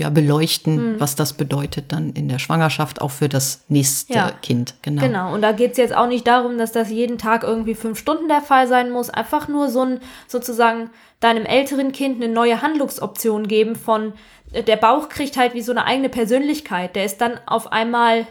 ja, 0.00 0.10
beleuchten, 0.10 0.98
was 0.98 1.14
das 1.14 1.34
bedeutet 1.34 1.92
dann 1.92 2.10
in 2.10 2.28
der 2.28 2.38
Schwangerschaft 2.38 3.00
auch 3.00 3.10
für 3.10 3.28
das 3.28 3.64
nächste 3.68 4.14
Ja. 4.14 4.30
Kind. 4.42 4.74
Genau. 4.82 5.02
Genau, 5.02 5.34
und 5.34 5.42
da 5.42 5.52
geht's 5.52 5.78
jetzt 5.78 5.94
auch 5.94 6.06
nicht 6.06 6.26
darum, 6.26 6.58
dass 6.58 6.72
das 6.72 6.90
jeden 6.90 7.18
Tag 7.18 7.42
irgendwie 7.42 7.74
fünf 7.74 7.98
Stunden 7.98 8.28
der 8.28 8.40
Fall 8.40 8.66
sein 8.66 8.90
muss. 8.90 9.10
Einfach 9.10 9.48
nur 9.48 9.68
so 9.68 9.82
ein, 9.82 10.00
sozusagen, 10.26 10.90
deinem 11.20 11.44
älteren 11.44 11.92
Kind 11.92 12.22
eine 12.22 12.32
neue 12.32 12.62
Handlungsoption 12.62 13.46
geben 13.46 13.76
von, 13.76 14.14
äh, 14.52 14.62
der 14.62 14.76
Bauch 14.76 15.08
kriegt 15.08 15.36
halt 15.36 15.54
wie 15.54 15.62
so 15.62 15.72
eine 15.72 15.84
eigene 15.84 16.08
Persönlichkeit. 16.08 16.96
Der 16.96 17.04
ist 17.04 17.20
dann 17.20 17.38
auf 17.46 17.72
einmal 17.72 18.26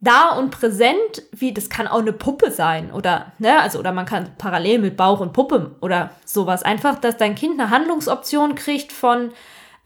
da 0.00 0.28
und 0.30 0.50
präsent, 0.50 1.22
wie 1.32 1.52
das 1.52 1.70
kann 1.70 1.88
auch 1.88 1.98
eine 1.98 2.12
Puppe 2.12 2.52
sein 2.52 2.92
oder 2.92 3.32
ne, 3.38 3.60
also 3.60 3.80
oder 3.80 3.90
man 3.90 4.06
kann 4.06 4.30
parallel 4.38 4.78
mit 4.78 4.96
Bauch 4.96 5.18
und 5.18 5.32
Puppe 5.32 5.74
oder 5.80 6.10
sowas 6.24 6.62
einfach, 6.62 7.00
dass 7.00 7.16
dein 7.16 7.34
Kind 7.34 7.58
eine 7.58 7.70
Handlungsoption 7.70 8.54
kriegt 8.54 8.92
von 8.92 9.32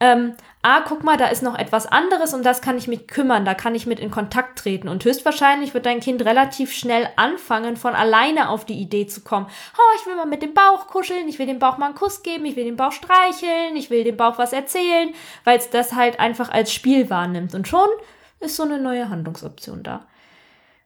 ähm, 0.02 0.34
ah, 0.62 0.80
guck 0.80 1.04
mal, 1.04 1.16
da 1.16 1.28
ist 1.28 1.44
noch 1.44 1.56
etwas 1.56 1.86
anderes 1.86 2.34
und 2.34 2.44
das 2.44 2.60
kann 2.60 2.76
ich 2.76 2.88
mich 2.88 3.06
kümmern, 3.06 3.44
da 3.44 3.54
kann 3.54 3.76
ich 3.76 3.86
mit 3.86 4.00
in 4.00 4.10
Kontakt 4.10 4.58
treten. 4.58 4.88
Und 4.88 5.04
höchstwahrscheinlich 5.04 5.74
wird 5.74 5.86
dein 5.86 6.00
Kind 6.00 6.24
relativ 6.24 6.72
schnell 6.72 7.08
anfangen, 7.14 7.76
von 7.76 7.94
alleine 7.94 8.48
auf 8.48 8.64
die 8.64 8.80
Idee 8.80 9.06
zu 9.06 9.20
kommen. 9.20 9.46
Oh, 9.78 9.96
ich 9.96 10.04
will 10.04 10.16
mal 10.16 10.26
mit 10.26 10.42
dem 10.42 10.54
Bauch 10.54 10.88
kuscheln, 10.88 11.28
ich 11.28 11.38
will 11.38 11.46
dem 11.46 11.60
Bauch 11.60 11.78
mal 11.78 11.86
einen 11.86 11.94
Kuss 11.94 12.24
geben, 12.24 12.44
ich 12.46 12.56
will 12.56 12.64
dem 12.64 12.76
Bauch 12.76 12.90
streicheln, 12.90 13.76
ich 13.76 13.90
will 13.90 14.02
dem 14.02 14.16
Bauch 14.16 14.38
was 14.38 14.52
erzählen, 14.52 15.14
weil 15.44 15.58
es 15.58 15.70
das 15.70 15.92
halt 15.92 16.18
einfach 16.18 16.50
als 16.50 16.72
Spiel 16.72 17.08
wahrnimmt. 17.08 17.54
Und 17.54 17.68
schon 17.68 17.88
ist 18.40 18.56
so 18.56 18.64
eine 18.64 18.80
neue 18.80 19.08
Handlungsoption 19.08 19.84
da. 19.84 20.08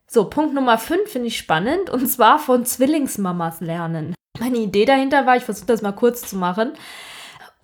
So, 0.07 0.29
Punkt 0.29 0.53
Nummer 0.53 0.77
5 0.77 1.11
finde 1.11 1.29
ich 1.29 1.39
spannend 1.39 1.89
und 1.89 2.07
zwar 2.07 2.39
von 2.39 2.67
Zwillingsmamas 2.67 3.63
lernen. 3.63 4.15
Meine 4.39 4.59
Idee 4.59 4.85
dahinter 4.85 5.25
war, 5.25 5.39
ich 5.39 5.45
versuche 5.45 5.69
das 5.69 5.81
mal 5.81 5.93
kurz 5.93 6.21
zu 6.29 6.37
machen. 6.37 6.75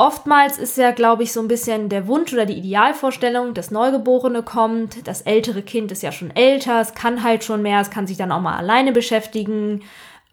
Oftmals 0.03 0.59
ist 0.59 0.79
ja, 0.79 0.91
glaube 0.91 1.23
ich, 1.23 1.31
so 1.31 1.39
ein 1.39 1.47
bisschen 1.47 1.89
der 1.89 2.09
Wunsch 2.09 2.33
oder 2.33 2.45
die 2.45 2.59
Idealvorstellung, 2.59 3.55
das 3.55 3.71
Neugeborene 3.71 4.43
kommt, 4.43 5.07
das 5.07 5.23
ältere 5.23 5.63
Kind 5.63 5.93
ist 5.93 6.03
ja 6.03 6.11
schon 6.11 6.35
älter, 6.35 6.81
es 6.81 6.95
kann 6.95 7.23
halt 7.23 7.45
schon 7.45 7.63
mehr, 7.63 7.81
es 7.81 7.91
kann 7.91 8.09
sich 8.09 8.17
dann 8.17 8.33
auch 8.33 8.41
mal 8.41 8.57
alleine 8.57 8.91
beschäftigen, 8.91 9.83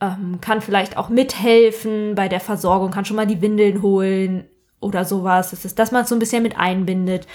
ähm, 0.01 0.39
kann 0.41 0.61
vielleicht 0.61 0.97
auch 0.97 1.09
mithelfen 1.09 2.15
bei 2.15 2.27
der 2.27 2.39
Versorgung, 2.39 2.89
kann 2.89 3.05
schon 3.05 3.15
mal 3.15 3.27
die 3.27 3.43
Windeln 3.43 3.83
holen 3.83 4.47
oder 4.79 5.05
sowas. 5.05 5.51
Das 5.51 5.63
ist, 5.65 5.77
dass 5.77 5.91
man 5.91 6.01
es 6.01 6.09
so 6.09 6.15
ein 6.15 6.19
bisschen 6.19 6.41
mit 6.41 6.57
einbindet. 6.57 7.27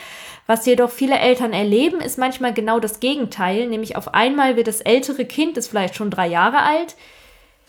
Was 0.48 0.66
jedoch 0.66 0.90
viele 0.90 1.20
Eltern 1.20 1.52
erleben, 1.52 2.00
ist 2.00 2.18
manchmal 2.18 2.52
genau 2.52 2.80
das 2.80 2.98
Gegenteil, 2.98 3.68
nämlich 3.68 3.94
auf 3.94 4.12
einmal 4.12 4.56
wird 4.56 4.66
das 4.66 4.80
ältere 4.80 5.24
Kind, 5.24 5.56
ist 5.56 5.68
vielleicht 5.68 5.94
schon 5.94 6.10
drei 6.10 6.26
Jahre 6.26 6.62
alt, 6.62 6.96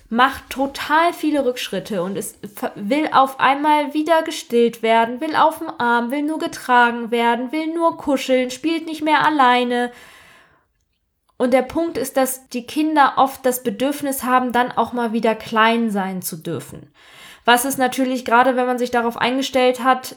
macht 0.10 0.50
total 0.50 1.14
viele 1.14 1.46
Rückschritte 1.46 2.04
und 2.04 2.16
es 2.16 2.36
will 2.76 3.10
auf 3.12 3.40
einmal 3.40 3.94
wieder 3.94 4.22
gestillt 4.22 4.84
werden, 4.84 5.20
will 5.20 5.36
auf 5.36 5.60
dem 5.60 5.70
Arm, 5.80 6.12
will 6.12 6.22
nur 6.22 6.38
getragen 6.38 7.12
werden, 7.12 7.52
will 7.52 7.74
nur 7.74 7.98
kuscheln, 7.98 8.52
spielt 8.52 8.86
nicht 8.86 9.04
mehr 9.04 9.26
alleine. 9.26 9.92
Und 11.38 11.54
der 11.54 11.64
Punkt 11.64 11.98
ist, 11.98 12.18
dass 12.18 12.48
die 12.50 12.66
Kinder 12.66 13.14
oft 13.18 13.46
das 13.46 13.64
Bedürfnis 13.64 14.24
haben, 14.24 14.52
dann 14.52 14.72
auch 14.72 14.94
mal 14.94 15.12
wieder 15.12 15.36
klein 15.36 15.90
sein 15.90 16.22
zu 16.22 16.38
dürfen. 16.38 16.94
Was 17.44 17.66
ist 17.66 17.78
natürlich 17.78 18.26
gerade, 18.26 18.56
wenn 18.56 18.68
man 18.68 18.78
sich 18.78 18.92
darauf 18.92 19.18
eingestellt 19.18 19.84
hat, 19.84 20.16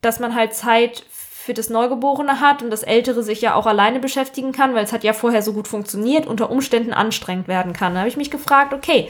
dass 0.00 0.20
man 0.20 0.34
halt 0.34 0.54
Zeit 0.54 1.04
für 1.48 1.54
das 1.54 1.70
Neugeborene 1.70 2.42
hat 2.42 2.62
und 2.62 2.68
das 2.68 2.82
Ältere 2.82 3.22
sich 3.22 3.40
ja 3.40 3.54
auch 3.54 3.64
alleine 3.64 4.00
beschäftigen 4.00 4.52
kann, 4.52 4.74
weil 4.74 4.84
es 4.84 4.92
hat 4.92 5.02
ja 5.02 5.14
vorher 5.14 5.40
so 5.40 5.54
gut 5.54 5.66
funktioniert, 5.66 6.26
unter 6.26 6.50
Umständen 6.50 6.92
anstrengend 6.92 7.48
werden 7.48 7.72
kann. 7.72 7.94
Da 7.94 8.00
habe 8.00 8.08
ich 8.10 8.18
mich 8.18 8.30
gefragt, 8.30 8.74
okay, 8.74 9.08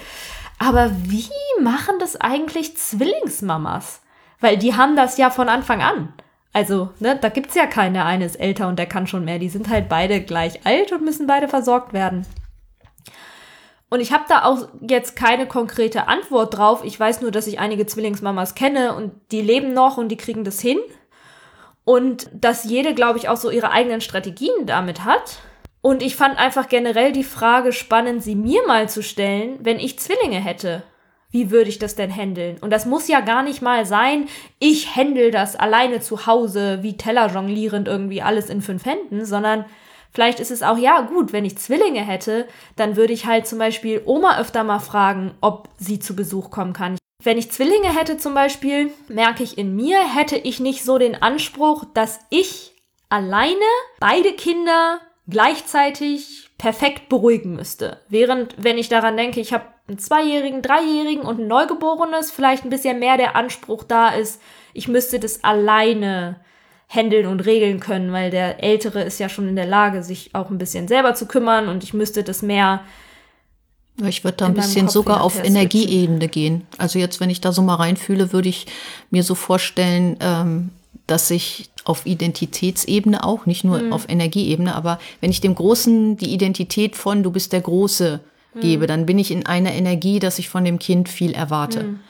aber 0.61 0.93
wie 1.03 1.29
machen 1.61 1.97
das 1.99 2.15
eigentlich 2.15 2.77
Zwillingsmamas? 2.77 4.03
Weil 4.39 4.57
die 4.57 4.77
haben 4.77 4.95
das 4.95 5.19
ja 5.19 5.31
von 5.31 5.49
Anfang 5.49 5.83
an. 5.83 6.13
Also, 6.53 6.91
ne, 7.01 7.19
da 7.21 7.29
gibt's 7.29 7.57
ja 7.57 7.67
keine, 7.67 8.05
eine 8.05 8.25
ist 8.25 8.37
älter 8.37 8.69
und 8.69 8.79
der 8.79 8.87
kann 8.87 9.09
schon 9.09 9.25
mehr. 9.25 9.41
Die 9.41 9.49
sind 9.49 9.69
halt 9.69 9.89
beide 9.89 10.21
gleich 10.21 10.65
alt 10.65 10.93
und 10.93 11.05
müssen 11.05 11.27
beide 11.27 11.49
versorgt 11.49 11.93
werden. 11.93 12.25
Und 13.91 13.99
ich 13.99 14.13
habe 14.13 14.27
da 14.29 14.45
auch 14.45 14.69
jetzt 14.81 15.17
keine 15.17 15.47
konkrete 15.47 16.07
Antwort 16.07 16.57
drauf. 16.57 16.85
Ich 16.85 17.01
weiß 17.01 17.21
nur, 17.21 17.33
dass 17.33 17.49
ich 17.49 17.59
einige 17.59 17.87
Zwillingsmamas 17.87 18.55
kenne 18.55 18.95
und 18.95 19.11
die 19.33 19.43
leben 19.43 19.75
noch 19.75 19.97
und 19.97 20.11
die 20.11 20.17
kriegen 20.17 20.45
das 20.45 20.61
hin. 20.61 20.79
Und 21.89 22.29
dass 22.35 22.65
jede, 22.65 22.93
glaube 22.93 23.19
ich, 23.19 23.31
auch 23.31 23.39
so 23.39 23.49
ihre 23.49 23.71
eigenen 23.71 24.03
Strategien 24.03 24.67
damit 24.67 25.07
hat. 25.07 25.39
Und 25.81 26.03
ich 26.03 26.17
fand 26.17 26.39
einfach 26.39 26.69
generell 26.69 27.13
die 27.13 27.25
Frage 27.25 27.73
spannend, 27.73 28.23
sie 28.23 28.35
mir 28.35 28.61
mal 28.67 28.91
zu 28.91 29.03
stellen, 29.03 29.59
wenn 29.63 29.79
ich 29.79 29.99
Zwillinge 29.99 30.37
hätte. 30.37 30.83
Wie 31.31 31.51
würde 31.51 31.71
ich 31.71 31.79
das 31.79 31.95
denn 31.95 32.15
handeln? 32.15 32.59
Und 32.61 32.75
das 32.75 32.85
muss 32.85 33.09
ja 33.09 33.21
gar 33.21 33.43
nicht 33.43 33.63
mal 33.63 33.87
sein, 33.87 34.29
ich 34.59 34.97
händel 34.97 35.31
das 35.31 35.57
alleine 35.57 36.01
zu 36.01 36.27
Hause, 36.27 36.81
wie 36.83 36.99
Teller 36.99 37.29
jonglierend 37.29 37.89
irgendwie 37.89 38.21
alles 38.21 38.51
in 38.51 38.61
fünf 38.61 38.85
Händen, 38.85 39.25
sondern 39.25 39.65
vielleicht 40.13 40.41
ist 40.41 40.51
es 40.51 40.63
auch, 40.63 40.77
ja 40.77 41.01
gut, 41.01 41.33
wenn 41.33 41.47
ich 41.47 41.57
Zwillinge 41.57 42.05
hätte, 42.05 42.47
dann 42.77 42.97
würde 42.97 43.15
ich 43.15 43.25
halt 43.25 43.47
zum 43.47 43.59
Beispiel 43.59 44.03
Oma 44.05 44.39
öfter 44.39 44.63
mal 44.63 44.81
fragen, 44.81 45.33
ob 45.41 45.71
sie 45.79 45.99
zu 46.01 46.15
Besuch 46.15 46.51
kommen 46.51 46.75
kann. 46.75 46.99
Wenn 47.25 47.37
ich 47.37 47.51
Zwillinge 47.51 47.99
hätte 47.99 48.17
zum 48.17 48.35
Beispiel, 48.35 48.93
merke 49.09 49.43
ich 49.43 49.59
in 49.59 49.75
mir, 49.75 49.99
hätte 50.15 50.37
ich 50.37 50.61
nicht 50.61 50.85
so 50.85 50.99
den 50.99 51.21
Anspruch, 51.21 51.85
dass 51.93 52.21
ich 52.31 52.77
alleine 53.09 53.59
beide 53.99 54.33
Kinder 54.35 55.01
gleichzeitig 55.29 56.49
perfekt 56.59 57.09
beruhigen 57.09 57.57
müsste. 57.57 58.01
Während, 58.09 58.55
wenn 58.57 58.79
ich 58.79 58.89
daran 58.89 59.17
denke, 59.17 59.41
ich 59.41 59.53
habe 59.53 59.65
einen 59.89 59.99
Zweijährigen, 59.99 60.63
Dreijährigen 60.63 61.25
und 61.25 61.41
ein 61.41 61.49
Neugeborenes, 61.49 62.31
vielleicht 62.31 62.65
ein 62.65 62.71
bisschen 62.71 63.01
mehr 63.01 63.17
der 63.17 63.35
Anspruch 63.35 63.83
da 63.83 64.11
ist, 64.11 64.41
ich 64.73 64.87
müsste 64.87 65.19
das 65.19 65.43
alleine 65.43 66.37
handeln 66.89 67.27
und 67.27 67.41
regeln 67.41 67.81
können, 67.81 68.13
weil 68.13 68.31
der 68.31 68.63
Ältere 68.63 69.03
ist 69.03 69.19
ja 69.19 69.29
schon 69.29 69.49
in 69.49 69.57
der 69.57 69.67
Lage, 69.67 70.05
sich 70.05 70.37
auch 70.37 70.51
ein 70.51 70.59
bisschen 70.59 70.87
selber 70.87 71.15
zu 71.15 71.27
kümmern 71.27 71.69
und 71.69 71.83
ich 71.83 71.93
müsste 71.93 72.23
das 72.23 72.43
mehr 72.43 72.85
ich 74.07 74.25
würde 74.25 74.39
da 74.39 74.47
ein 74.47 74.55
bisschen 74.55 74.89
sogar 74.89 75.23
auf 75.23 75.43
Energieebene 75.43 76.29
gehen. 76.29 76.67
Also 76.77 76.99
jetzt, 76.99 77.21
wenn 77.21 77.31
ich 77.31 77.41
da 77.41 77.53
so 77.53 77.63
mal 77.63 77.75
reinfühle, 77.75 78.33
würde 78.33 78.49
ich 78.49 78.67
mir 79.11 79.23
so 79.23 79.35
vorstellen, 79.35 80.17
ähm, 80.21 80.71
dass 81.07 81.31
ich 81.31 81.71
auf 81.85 82.07
Identitätsebene 82.07 83.25
auch, 83.25 83.47
nicht 83.47 83.65
nur 83.65 83.81
mhm. 83.81 83.93
auf 83.93 84.09
Energieebene, 84.09 84.75
aber 84.75 84.99
wenn 85.21 85.31
ich 85.31 85.41
dem 85.41 85.55
Großen 85.55 86.17
die 86.17 86.33
Identität 86.33 86.97
von 86.97 87.23
du 87.23 87.31
bist 87.31 87.53
der 87.53 87.63
Große 87.63 88.21
mhm. 88.55 88.61
gebe, 88.61 88.87
dann 88.87 89.07
bin 89.07 89.19
ich 89.19 89.31
in 89.31 89.47
einer 89.47 89.73
Energie, 89.73 90.19
dass 90.19 90.39
ich 90.39 90.49
von 90.49 90.65
dem 90.65 90.79
Kind 90.79 91.09
viel 91.09 91.33
erwarte. 91.33 91.85
Mhm. 91.85 92.01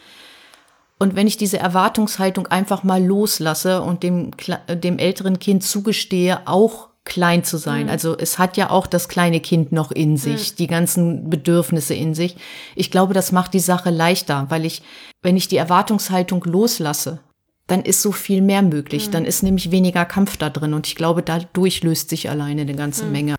Und 0.99 1.14
wenn 1.14 1.28
ich 1.28 1.37
diese 1.37 1.59
Erwartungshaltung 1.59 2.49
einfach 2.49 2.83
mal 2.83 3.02
loslasse 3.02 3.83
und 3.83 4.02
dem, 4.02 4.33
dem 4.68 4.99
älteren 4.99 5.38
Kind 5.38 5.62
zugestehe, 5.62 6.40
auch 6.47 6.88
klein 7.08 7.42
zu 7.42 7.56
sein. 7.56 7.84
Mhm. 7.84 7.90
Also 7.90 8.16
es 8.16 8.38
hat 8.38 8.56
ja 8.56 8.70
auch 8.70 8.86
das 8.86 9.08
kleine 9.08 9.40
Kind 9.40 9.72
noch 9.72 9.90
in 9.90 10.16
sich, 10.16 10.52
mhm. 10.52 10.56
die 10.56 10.66
ganzen 10.68 11.30
Bedürfnisse 11.30 11.94
in 11.94 12.14
sich. 12.14 12.36
Ich 12.76 12.90
glaube, 12.90 13.14
das 13.14 13.32
macht 13.32 13.54
die 13.54 13.60
Sache 13.60 13.90
leichter, 13.90 14.46
weil 14.50 14.64
ich, 14.64 14.82
wenn 15.22 15.36
ich 15.36 15.48
die 15.48 15.56
Erwartungshaltung 15.56 16.44
loslasse, 16.44 17.18
dann 17.66 17.82
ist 17.82 18.02
so 18.02 18.12
viel 18.12 18.40
mehr 18.40 18.62
möglich. 18.62 19.08
Mhm. 19.08 19.12
Dann 19.12 19.24
ist 19.24 19.42
nämlich 19.42 19.70
weniger 19.70 20.04
Kampf 20.04 20.36
da 20.36 20.50
drin. 20.50 20.74
Und 20.74 20.86
ich 20.86 20.94
glaube, 20.94 21.22
dadurch 21.22 21.82
löst 21.82 22.10
sich 22.10 22.30
alleine 22.30 22.62
eine 22.62 22.74
ganze 22.74 23.04
mhm. 23.04 23.12
Menge. 23.12 23.36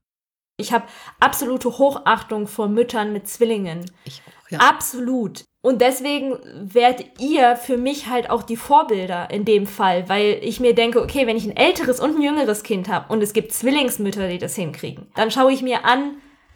Ich 0.57 0.73
habe 0.73 0.85
absolute 1.21 1.69
Hochachtung 1.69 2.47
vor 2.47 2.67
Müttern 2.67 3.13
mit 3.13 3.27
Zwillingen. 3.29 3.85
Ich 4.03 4.21
auch, 4.27 4.51
ja. 4.51 4.59
Absolut. 4.59 5.45
Und 5.61 5.81
deswegen 5.81 6.37
werdet 6.73 7.19
ihr 7.19 7.57
für 7.57 7.77
mich 7.77 8.07
halt 8.07 8.29
auch 8.29 8.43
die 8.43 8.55
Vorbilder 8.55 9.29
in 9.29 9.43
dem 9.43 9.67
Fall, 9.67 10.07
weil 10.07 10.39
ich 10.41 10.61
mir 10.61 10.73
denke, 10.73 11.01
okay, 11.01 11.27
wenn 11.27 11.35
ich 11.35 11.45
ein 11.45 11.57
älteres 11.57 11.99
und 11.99 12.15
ein 12.15 12.21
jüngeres 12.21 12.63
Kind 12.63 12.87
habe 12.87 13.11
und 13.11 13.21
es 13.21 13.33
gibt 13.33 13.51
Zwillingsmütter, 13.51 14.29
die 14.29 14.37
das 14.37 14.55
hinkriegen, 14.55 15.07
dann 15.15 15.31
schaue 15.31 15.51
ich 15.51 15.61
mir 15.61 15.83
an, 15.83 16.15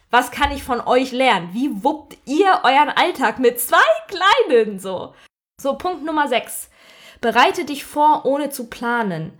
was 0.09 0.31
kann 0.31 0.51
ich 0.51 0.63
von 0.63 0.79
euch 0.79 1.11
lernen? 1.11 1.49
Wie 1.51 1.83
wuppt 1.83 2.17
ihr 2.25 2.61
euren 2.63 2.89
Alltag 2.89 3.39
mit 3.39 3.59
zwei 3.59 3.77
Kleinen 4.07 4.79
so? 4.79 5.13
So, 5.59 5.73
Punkt 5.73 6.05
Nummer 6.05 6.29
6. 6.29 6.69
Bereite 7.19 7.65
dich 7.65 7.83
vor, 7.83 8.25
ohne 8.25 8.51
zu 8.51 8.69
planen. 8.69 9.33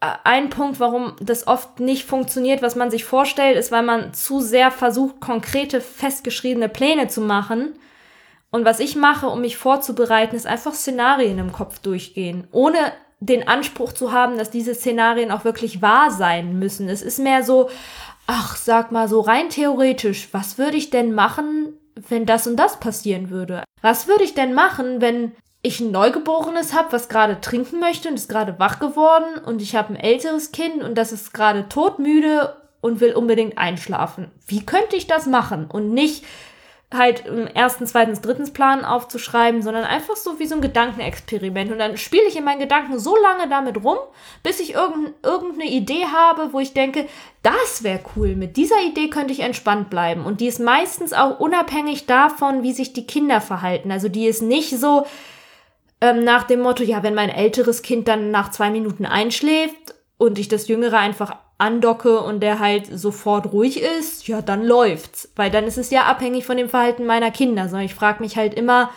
Äh, 0.00 0.08
ein 0.24 0.50
Punkt, 0.50 0.78
warum 0.78 1.16
das 1.20 1.46
oft 1.46 1.80
nicht 1.80 2.04
funktioniert, 2.04 2.60
was 2.60 2.76
man 2.76 2.90
sich 2.90 3.04
vorstellt, 3.04 3.56
ist, 3.56 3.72
weil 3.72 3.82
man 3.82 4.12
zu 4.12 4.40
sehr 4.40 4.70
versucht, 4.70 5.20
konkrete, 5.20 5.80
festgeschriebene 5.80 6.68
Pläne 6.68 7.08
zu 7.08 7.22
machen 7.22 7.78
und 8.56 8.64
was 8.64 8.80
ich 8.80 8.96
mache, 8.96 9.28
um 9.28 9.42
mich 9.42 9.58
vorzubereiten, 9.58 10.34
ist 10.34 10.46
einfach 10.46 10.74
Szenarien 10.74 11.38
im 11.38 11.52
Kopf 11.52 11.78
durchgehen, 11.78 12.48
ohne 12.52 12.78
den 13.20 13.46
Anspruch 13.46 13.92
zu 13.92 14.12
haben, 14.12 14.38
dass 14.38 14.50
diese 14.50 14.74
Szenarien 14.74 15.30
auch 15.30 15.44
wirklich 15.44 15.82
wahr 15.82 16.10
sein 16.10 16.58
müssen. 16.58 16.88
Es 16.88 17.02
ist 17.02 17.18
mehr 17.18 17.42
so, 17.42 17.68
ach, 18.26 18.56
sag 18.56 18.92
mal 18.92 19.08
so 19.08 19.20
rein 19.20 19.50
theoretisch, 19.50 20.28
was 20.32 20.56
würde 20.56 20.78
ich 20.78 20.88
denn 20.88 21.12
machen, 21.12 21.74
wenn 22.08 22.24
das 22.24 22.46
und 22.46 22.56
das 22.56 22.80
passieren 22.80 23.28
würde? 23.28 23.62
Was 23.82 24.08
würde 24.08 24.24
ich 24.24 24.32
denn 24.32 24.54
machen, 24.54 25.02
wenn 25.02 25.32
ich 25.60 25.80
ein 25.80 25.90
Neugeborenes 25.90 26.72
habe, 26.72 26.92
was 26.92 27.10
gerade 27.10 27.40
trinken 27.42 27.78
möchte 27.78 28.08
und 28.08 28.14
ist 28.14 28.28
gerade 28.28 28.58
wach 28.58 28.78
geworden 28.78 29.38
und 29.44 29.60
ich 29.60 29.76
habe 29.76 29.90
ein 29.90 29.96
älteres 29.96 30.52
Kind 30.52 30.82
und 30.82 30.96
das 30.96 31.12
ist 31.12 31.34
gerade 31.34 31.68
todmüde 31.68 32.56
und 32.80 33.00
will 33.00 33.12
unbedingt 33.12 33.58
einschlafen. 33.58 34.30
Wie 34.46 34.64
könnte 34.64 34.96
ich 34.96 35.06
das 35.06 35.26
machen? 35.26 35.66
Und 35.66 35.92
nicht, 35.92 36.24
halt 36.94 37.26
im 37.26 37.48
ersten, 37.48 37.84
zweiten, 37.86 38.14
dritten 38.20 38.52
Plan 38.52 38.84
aufzuschreiben, 38.84 39.60
sondern 39.60 39.84
einfach 39.84 40.14
so 40.14 40.38
wie 40.38 40.46
so 40.46 40.54
ein 40.54 40.60
Gedankenexperiment. 40.60 41.72
Und 41.72 41.78
dann 41.78 41.96
spiele 41.96 42.22
ich 42.28 42.36
in 42.36 42.44
meinen 42.44 42.60
Gedanken 42.60 42.98
so 42.98 43.16
lange 43.16 43.48
damit 43.48 43.82
rum, 43.82 43.98
bis 44.44 44.60
ich 44.60 44.74
irgend, 44.74 45.12
irgendeine 45.24 45.68
Idee 45.68 46.04
habe, 46.04 46.52
wo 46.52 46.60
ich 46.60 46.74
denke, 46.74 47.08
das 47.42 47.82
wäre 47.82 48.00
cool, 48.14 48.36
mit 48.36 48.56
dieser 48.56 48.80
Idee 48.82 49.08
könnte 49.08 49.32
ich 49.32 49.40
entspannt 49.40 49.90
bleiben. 49.90 50.24
Und 50.24 50.40
die 50.40 50.46
ist 50.46 50.60
meistens 50.60 51.12
auch 51.12 51.40
unabhängig 51.40 52.06
davon, 52.06 52.62
wie 52.62 52.72
sich 52.72 52.92
die 52.92 53.06
Kinder 53.06 53.40
verhalten. 53.40 53.90
Also 53.90 54.08
die 54.08 54.26
ist 54.26 54.42
nicht 54.42 54.78
so 54.78 55.06
ähm, 56.00 56.22
nach 56.22 56.44
dem 56.44 56.60
Motto, 56.60 56.84
ja, 56.84 57.02
wenn 57.02 57.14
mein 57.14 57.30
älteres 57.30 57.82
Kind 57.82 58.06
dann 58.06 58.30
nach 58.30 58.52
zwei 58.52 58.70
Minuten 58.70 59.06
einschläft 59.06 59.95
und 60.18 60.38
ich 60.38 60.48
das 60.48 60.68
Jüngere 60.68 60.98
einfach 60.98 61.36
andocke 61.58 62.20
und 62.20 62.40
der 62.40 62.58
halt 62.58 62.86
sofort 62.86 63.52
ruhig 63.52 63.82
ist, 63.82 64.28
ja, 64.28 64.42
dann 64.42 64.64
läuft's. 64.64 65.32
Weil 65.36 65.50
dann 65.50 65.64
ist 65.64 65.78
es 65.78 65.90
ja 65.90 66.04
abhängig 66.04 66.44
von 66.44 66.56
dem 66.56 66.68
Verhalten 66.68 67.06
meiner 67.06 67.30
Kinder. 67.30 67.68
Sondern 67.68 67.86
ich 67.86 67.94
frage 67.94 68.22
mich 68.22 68.36
halt 68.36 68.54
immer, 68.54 68.90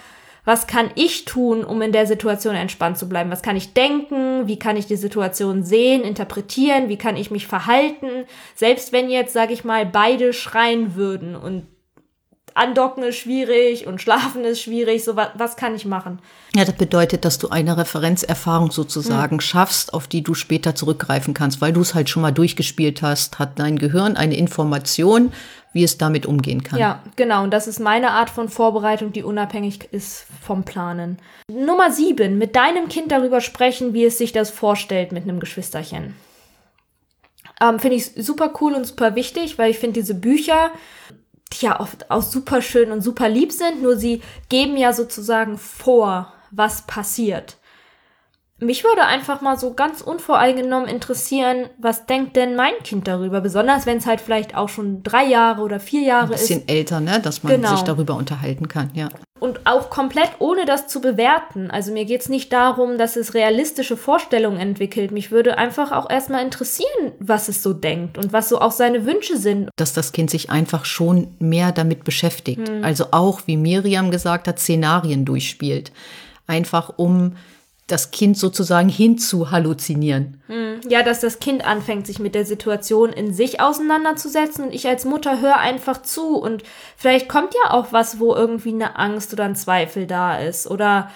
was 0.46 0.68
kann 0.68 0.90
ich 0.96 1.26
tun, 1.26 1.64
um 1.64 1.82
in 1.82 1.92
der 1.92 2.08
Situation 2.08 2.56
entspannt 2.56 2.98
zu 2.98 3.08
bleiben? 3.08 3.32
Was 3.32 3.42
kann 3.42 3.56
ich 3.56 3.74
denken? 3.74 4.48
Wie 4.48 4.60
kann 4.60 4.78
ich 4.78 4.88
die 4.88 4.96
Situation 4.96 5.64
sehen, 5.64 6.04
interpretieren? 6.04 6.90
Wie 6.90 6.98
kann 6.98 7.18
ich 7.18 7.32
mich 7.32 7.48
verhalten? 7.48 8.26
Selbst 8.56 8.92
wenn 8.92 9.10
jetzt, 9.10 9.34
sage 9.34 9.54
ich 9.54 9.64
mal, 9.64 9.86
beide 9.86 10.34
schreien 10.34 10.96
würden 10.96 11.36
und 11.36 11.68
Andocken 12.56 13.04
ist 13.04 13.18
schwierig 13.18 13.88
und 13.88 14.02
Schlafen 14.02 14.44
ist 14.44 14.62
schwierig. 14.62 15.04
So, 15.04 15.16
was, 15.16 15.30
was 15.36 15.56
kann 15.56 15.76
ich 15.76 15.86
machen? 15.86 16.20
Ja, 16.56 16.66
das 16.66 16.76
bedeutet, 16.76 17.26
dass 17.26 17.38
du 17.38 17.50
eine 17.50 17.78
Referenzerfahrung 17.78 18.72
sozusagen 18.72 19.38
mhm. 19.38 19.42
schaffst, 19.42 19.94
auf 19.94 20.08
die 20.08 20.24
du 20.24 20.34
später 20.34 20.76
zurückgreifen 20.76 21.34
kannst, 21.34 21.62
weil 21.62 21.74
du 21.74 21.82
es 21.82 21.94
halt 21.94 22.10
schon 22.10 22.22
mal 22.22 22.32
durchgespielt 22.32 23.02
hast, 23.02 23.40
hat 23.40 23.60
dein 23.60 23.78
Gehirn 23.78 24.18
eine 24.18 24.36
Information, 24.36 25.32
wie 25.74 25.84
es 25.84 25.98
damit 25.98 26.26
umgehen 26.26 26.64
kann. 26.64 26.80
Ja, 26.80 27.04
genau. 27.16 27.44
Und 27.44 27.52
das 27.52 27.68
ist 27.68 27.80
meine 27.80 28.12
Art 28.12 28.30
von 28.30 28.50
Vorbereitung, 28.50 29.12
die 29.12 29.24
unabhängig 29.24 29.88
ist 29.92 30.26
vom 30.42 30.64
Planen. 30.64 31.18
Nummer 31.52 31.92
sieben, 31.92 32.38
mit 32.38 32.56
deinem 32.56 32.90
Kind 32.90 33.12
darüber 33.12 33.42
sprechen, 33.42 33.94
wie 33.94 34.06
es 34.06 34.18
sich 34.18 34.32
das 34.32 34.50
vorstellt 34.50 35.12
mit 35.12 35.24
einem 35.24 35.40
Geschwisterchen. 35.40 36.16
Ähm, 37.62 37.80
finde 37.80 37.98
ich 37.98 38.06
super 38.16 38.54
cool 38.62 38.74
und 38.74 38.86
super 38.86 39.16
wichtig, 39.16 39.58
weil 39.58 39.70
ich 39.70 39.80
finde 39.80 40.00
diese 40.00 40.16
Bücher 40.16 40.72
die 41.54 41.66
ja 41.66 41.80
oft 41.80 42.10
auch 42.12 42.22
super 42.22 42.62
schön 42.62 42.92
und 42.92 43.02
super 43.02 43.30
lieb 43.30 43.52
sind, 43.52 43.82
nur 43.82 43.98
sie 43.98 44.22
geben 44.50 44.78
ja 44.78 44.94
sozusagen 44.94 45.58
vor, 45.58 46.34
was 46.52 46.84
passiert. 46.84 47.58
Mich 48.62 48.84
würde 48.84 49.04
einfach 49.06 49.40
mal 49.40 49.58
so 49.58 49.74
ganz 49.74 50.02
unvoreingenommen 50.02 50.90
interessieren, 50.90 51.70
was 51.78 52.06
denkt 52.08 52.36
denn 52.36 52.58
mein 52.58 52.74
Kind 52.84 53.08
darüber? 53.08 53.40
Besonders 53.40 53.86
wenn 53.86 54.00
es 54.00 54.06
halt 54.06 54.20
vielleicht 54.20 54.54
auch 54.56 54.68
schon 54.68 55.02
drei 55.02 55.26
Jahre 55.26 55.62
oder 55.62 55.80
vier 55.80 56.02
Jahre 56.02 56.34
ist. 56.34 56.42
Ein 56.42 56.48
bisschen 56.48 56.62
ist. 56.62 56.70
älter, 56.70 57.00
ne? 57.00 57.22
Dass 57.22 57.42
man 57.42 57.54
genau. 57.54 57.70
sich 57.70 57.84
darüber 57.84 58.16
unterhalten 58.16 58.68
kann, 58.68 58.92
ja. 58.94 59.08
Und 59.40 59.66
auch 59.66 59.90
komplett 59.90 60.32
ohne 60.40 60.66
das 60.66 60.88
zu 60.88 61.02
bewerten. 61.02 61.72
Also 61.72 61.92
mir 61.92 62.06
geht 62.06 62.22
es 62.22 62.30
nicht 62.30 62.52
darum, 62.52 62.98
dass 62.98 63.16
es 63.16 63.34
realistische 63.34 63.98
Vorstellungen 63.98 64.60
entwickelt. 64.60 65.12
Mich 65.12 65.32
würde 65.32 65.58
einfach 65.58 65.92
auch 65.92 66.10
erstmal 66.10 66.44
interessieren, 66.44 67.14
was 67.20 67.48
es 67.48 67.64
so 67.64 67.74
denkt 67.74 68.18
und 68.18 68.34
was 68.34 68.50
so 68.50 68.60
auch 68.60 68.72
seine 68.72 69.06
Wünsche 69.06 69.38
sind. 69.38 69.70
Dass 69.78 69.94
das 69.94 70.12
Kind 70.12 70.30
sich 70.30 70.50
einfach 70.50 70.86
schon 70.86 71.36
mehr 71.40 71.72
damit 71.72 72.04
beschäftigt. 72.04 72.68
Hm. 72.68 72.84
Also 72.84 73.08
auch, 73.12 73.42
wie 73.46 73.58
Miriam 73.58 74.12
gesagt 74.12 74.48
hat, 74.48 74.60
Szenarien 74.60 75.26
durchspielt. 75.26 75.92
Einfach 76.48 76.94
um 76.98 77.34
das 77.92 78.12
Kind 78.12 78.38
sozusagen 78.38 78.90
hinzu 78.90 79.52
halluzinieren. 79.52 80.42
Hm. 80.48 80.82
Ja, 80.88 81.04
dass 81.04 81.20
das 81.20 81.40
Kind 81.40 81.66
anfängt, 81.66 82.08
sich 82.08 82.20
mit 82.20 82.36
der 82.36 82.46
Situation 82.46 83.12
in 83.12 83.34
sich 83.34 83.62
auseinanderzusetzen 83.62 84.66
und 84.66 84.74
ich 84.74 84.88
als 84.88 85.06
Mutter 85.06 85.42
höre 85.42 85.58
einfach 85.58 86.02
zu 86.02 86.38
und 86.38 86.64
vielleicht 86.96 87.30
kommt 87.30 87.54
ja 87.64 87.72
auch 87.72 87.88
was, 87.92 88.20
wo 88.20 88.34
irgendwie 88.34 88.74
eine 88.74 88.98
Angst 88.98 89.34
oder 89.34 89.46
ein 89.46 89.56
Zweifel 89.56 90.08
da 90.08 90.38
ist 90.38 90.70
oder 90.70 91.10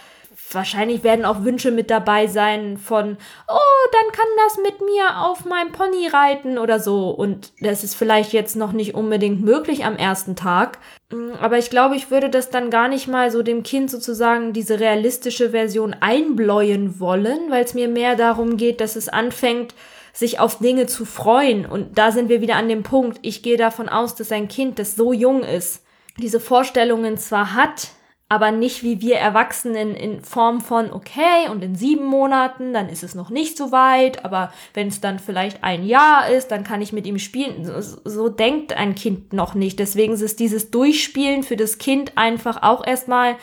wahrscheinlich 0.52 1.04
werden 1.04 1.26
auch 1.26 1.44
Wünsche 1.44 1.72
mit 1.72 1.90
dabei 1.90 2.28
sein 2.28 2.78
von, 2.78 3.18
oh, 3.48 3.90
dann 3.92 4.12
kann 4.12 4.28
das 4.46 4.58
mit 4.58 4.82
mir 4.82 5.22
auf 5.22 5.46
meinem 5.46 5.72
Pony 5.72 6.08
reiten 6.08 6.58
oder 6.58 6.80
so. 6.80 7.10
Und 7.10 7.54
das 7.62 7.84
ist 7.84 7.96
vielleicht 7.96 8.34
jetzt 8.34 8.56
noch 8.56 8.72
nicht 8.72 8.96
unbedingt 8.96 9.42
möglich 9.42 9.86
am 9.86 9.96
ersten 9.96 10.36
Tag. 10.36 10.80
Mm, 11.12 11.32
aber 11.40 11.58
ich 11.58 11.70
glaube, 11.70 11.96
ich 11.96 12.12
würde 12.12 12.30
das 12.30 12.50
dann 12.50 12.70
gar 12.70 12.88
nicht 12.88 13.08
mal 13.08 13.32
so 13.32 13.44
dem 13.44 13.64
Kind 13.64 13.90
sozusagen 13.90 14.54
diese 14.54 14.80
realistische 14.80 15.52
Version 15.52 15.96
einbläuen 16.00 17.00
wollen, 17.00 17.50
weil 17.50 17.64
es 17.64 17.74
mir 17.74 17.88
mehr 17.88 18.16
darum 18.16 18.58
geht, 18.58 18.82
dass 18.82 18.96
es 18.96 19.10
anfängt, 19.10 19.74
sich 20.14 20.40
auf 20.40 20.60
Dinge 20.60 20.86
zu 20.86 21.06
freuen. 21.06 21.66
Und 21.66 21.98
da 21.98 22.12
sind 22.12 22.30
wir 22.30 22.42
wieder 22.42 22.56
an 22.56 22.70
dem 22.70 22.84
Punkt. 22.84 23.20
Ich 23.24 23.42
gehe 23.42 23.58
davon 23.58 23.90
aus, 23.90 24.16
dass 24.16 24.32
ein 24.32 24.48
Kind, 24.48 24.78
das 24.78 24.96
so 24.96 25.12
jung 25.12 25.44
ist, 25.44 25.84
diese 26.18 26.40
Vorstellungen 26.40 27.18
zwar 27.18 27.56
hat, 27.56 27.90
aber 28.34 28.50
nicht 28.50 28.82
wie 28.82 29.00
wir 29.00 29.18
Erwachsenen 29.18 29.94
in 29.94 30.22
Form 30.24 30.60
von, 30.60 30.92
okay, 30.92 31.50
und 31.52 31.64
in 31.64 31.76
sieben 31.76 32.06
Monaten, 32.06 32.74
dann 32.74 32.90
ist 32.90 33.04
es 33.04 33.14
noch 33.14 33.30
nicht 33.30 33.56
so 33.60 33.72
weit, 33.72 34.26
aber 34.26 34.52
wenn 34.74 34.88
es 34.88 35.00
dann 35.02 35.20
vielleicht 35.20 35.64
ein 35.64 35.86
Jahr 35.86 36.28
ist, 36.30 36.48
dann 36.48 36.64
kann 36.64 36.82
ich 36.82 36.94
mit 36.94 37.06
ihm 37.06 37.20
spielen. 37.20 37.64
So, 37.64 38.00
so 38.04 38.30
denkt 38.30 38.74
ein 38.74 38.96
Kind 38.96 39.34
noch 39.34 39.54
nicht. 39.54 39.78
Deswegen 39.78 40.14
ist 40.14 40.40
dieses 40.40 40.72
Durchspielen 40.72 41.44
für 41.44 41.56
das 41.56 41.78
Kind 41.78 42.18
einfach 42.18 42.64
auch 42.64 42.84
erstmal 42.84 43.36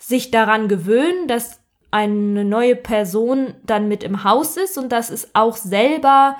sich 0.00 0.32
daran 0.32 0.66
gewöhnen, 0.66 1.28
dass 1.28 1.60
eine 1.92 2.44
neue 2.44 2.74
Person 2.74 3.54
dann 3.62 3.86
mit 3.86 4.02
im 4.02 4.24
Haus 4.24 4.56
ist 4.56 4.76
und 4.76 4.90
dass 4.90 5.10
es 5.10 5.30
auch 5.34 5.54
selber 5.54 6.36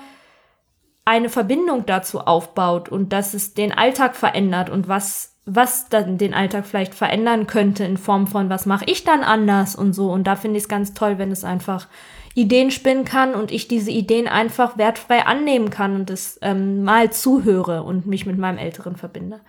eine 1.05 1.29
Verbindung 1.29 1.87
dazu 1.87 2.18
aufbaut 2.18 2.88
und 2.88 3.12
dass 3.12 3.35
es 3.35 3.55
den 3.55 3.71
Alltag 3.71 4.16
verändert 4.16 4.68
und 4.68 4.88
was 4.88 5.34
was 5.46 5.88
dann 5.88 6.16
den 6.16 6.35
Alltag 6.35 6.66
vielleicht 6.66 6.94
verändern 6.94 7.46
könnte 7.46 7.85
in 7.85 7.96
Form 7.96 8.26
von, 8.26 8.48
was 8.48 8.66
mache 8.66 8.85
ich 8.87 9.04
dann 9.04 9.22
anders 9.22 9.76
und 9.76 9.92
so. 9.92 10.11
Und 10.11 10.26
da 10.26 10.37
finde 10.37 10.57
ich 10.57 10.64
es 10.64 10.68
ganz 10.68 10.94
toll, 10.94 11.18
wenn 11.18 11.30
es 11.30 11.44
einfach 11.44 11.87
Ideen 12.35 12.70
spinnen 12.70 13.04
kann 13.04 13.35
und 13.35 13.52
ich 13.52 13.68
diese 13.68 13.90
Ideen 13.90 14.26
einfach 14.26 14.76
wertfrei 14.78 15.24
annehmen 15.24 15.70
kann 15.70 15.94
und 15.94 16.11
es 16.11 16.38
ähm, 16.42 16.83
mal 16.83 17.12
zuhöre 17.12 17.83
und 17.83 18.07
mich 18.07 18.26
mit 18.26 18.38
meinem 18.38 18.59
Älteren 18.59 18.96
verbinde. 18.96 19.40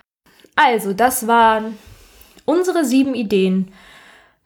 Also, 0.55 0.93
das 0.93 1.27
waren 1.27 1.77
unsere 2.45 2.85
sieben 2.85 3.15
Ideen, 3.15 3.71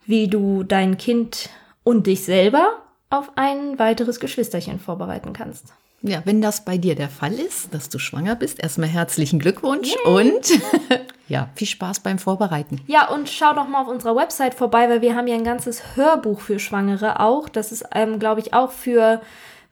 wie 0.06 0.28
du 0.28 0.62
dein 0.62 0.96
Kind 0.96 1.50
und 1.84 2.06
dich 2.06 2.24
selber 2.24 2.78
auf 3.10 3.32
ein 3.36 3.78
weiteres 3.78 4.20
Geschwisterchen 4.20 4.78
vorbereiten 4.78 5.32
kannst. 5.32 5.74
Ja, 6.02 6.22
wenn 6.24 6.40
das 6.40 6.64
bei 6.64 6.78
dir 6.78 6.94
der 6.94 7.10
Fall 7.10 7.34
ist, 7.34 7.74
dass 7.74 7.90
du 7.90 7.98
schwanger 7.98 8.34
bist, 8.34 8.62
erstmal 8.62 8.88
herzlichen 8.88 9.38
Glückwunsch 9.38 9.94
Yay. 10.06 10.14
und 10.14 10.50
ja, 11.28 11.50
viel 11.54 11.66
Spaß 11.66 12.00
beim 12.00 12.18
Vorbereiten. 12.18 12.80
Ja, 12.86 13.08
und 13.08 13.28
schau 13.28 13.52
doch 13.52 13.68
mal 13.68 13.82
auf 13.82 13.88
unserer 13.88 14.16
Website 14.16 14.54
vorbei, 14.54 14.88
weil 14.88 15.02
wir 15.02 15.14
haben 15.14 15.26
ja 15.26 15.34
ein 15.34 15.44
ganzes 15.44 15.96
Hörbuch 15.96 16.40
für 16.40 16.58
Schwangere 16.58 17.20
auch. 17.20 17.50
Das 17.50 17.70
ist, 17.70 17.84
ähm, 17.94 18.18
glaube 18.18 18.40
ich, 18.40 18.54
auch 18.54 18.72
für 18.72 19.20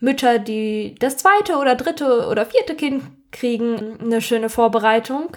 Mütter, 0.00 0.38
die 0.38 0.94
das 0.98 1.16
zweite 1.16 1.56
oder 1.56 1.74
dritte 1.76 2.28
oder 2.28 2.44
vierte 2.44 2.74
Kind 2.74 3.04
kriegen, 3.32 3.98
eine 3.98 4.20
schöne 4.20 4.50
Vorbereitung. 4.50 5.36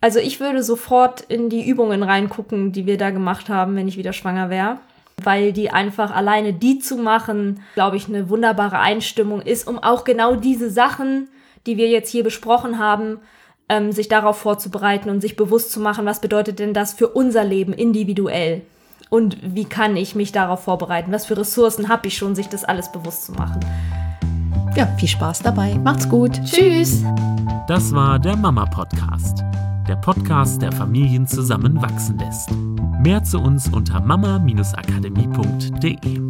Also 0.00 0.20
ich 0.20 0.38
würde 0.38 0.62
sofort 0.62 1.22
in 1.22 1.48
die 1.48 1.66
Übungen 1.68 2.04
reingucken, 2.04 2.70
die 2.70 2.86
wir 2.86 2.98
da 2.98 3.10
gemacht 3.10 3.48
haben, 3.48 3.74
wenn 3.74 3.88
ich 3.88 3.96
wieder 3.96 4.12
schwanger 4.12 4.48
wäre 4.48 4.78
weil 5.22 5.52
die 5.52 5.70
einfach 5.70 6.14
alleine 6.14 6.52
die 6.52 6.78
zu 6.78 6.96
machen, 6.96 7.60
glaube 7.74 7.96
ich, 7.96 8.08
eine 8.08 8.28
wunderbare 8.28 8.78
Einstimmung 8.78 9.40
ist, 9.40 9.66
um 9.66 9.78
auch 9.78 10.04
genau 10.04 10.36
diese 10.36 10.70
Sachen, 10.70 11.28
die 11.66 11.76
wir 11.76 11.88
jetzt 11.88 12.10
hier 12.10 12.24
besprochen 12.24 12.78
haben, 12.78 13.18
ähm, 13.68 13.92
sich 13.92 14.08
darauf 14.08 14.38
vorzubereiten 14.38 15.08
und 15.08 15.20
sich 15.20 15.36
bewusst 15.36 15.72
zu 15.72 15.80
machen, 15.80 16.04
was 16.04 16.20
bedeutet 16.20 16.58
denn 16.58 16.74
das 16.74 16.92
für 16.92 17.08
unser 17.08 17.44
Leben 17.44 17.72
individuell? 17.72 18.62
Und 19.10 19.38
wie 19.42 19.64
kann 19.64 19.96
ich 19.96 20.14
mich 20.14 20.32
darauf 20.32 20.64
vorbereiten? 20.64 21.12
Was 21.12 21.26
für 21.26 21.36
Ressourcen 21.36 21.88
habe 21.88 22.08
ich 22.08 22.16
schon, 22.16 22.34
sich 22.34 22.48
das 22.48 22.64
alles 22.64 22.90
bewusst 22.90 23.26
zu 23.26 23.32
machen? 23.32 23.60
Ja, 24.76 24.86
viel 24.98 25.08
Spaß 25.08 25.40
dabei. 25.40 25.74
Macht's 25.76 26.08
gut. 26.08 26.32
Tschüss. 26.44 27.04
Das 27.68 27.94
war 27.94 28.18
der 28.18 28.36
Mama 28.36 28.66
Podcast. 28.66 29.44
Der 29.88 29.96
Podcast, 29.96 30.62
der 30.62 30.70
Familien 30.72 31.26
zusammenwachsen 31.26 32.16
lässt. 32.18 32.48
Mehr 33.02 33.22
zu 33.22 33.38
uns 33.38 33.68
unter 33.68 34.00
mama-akademie.de. 34.00 36.20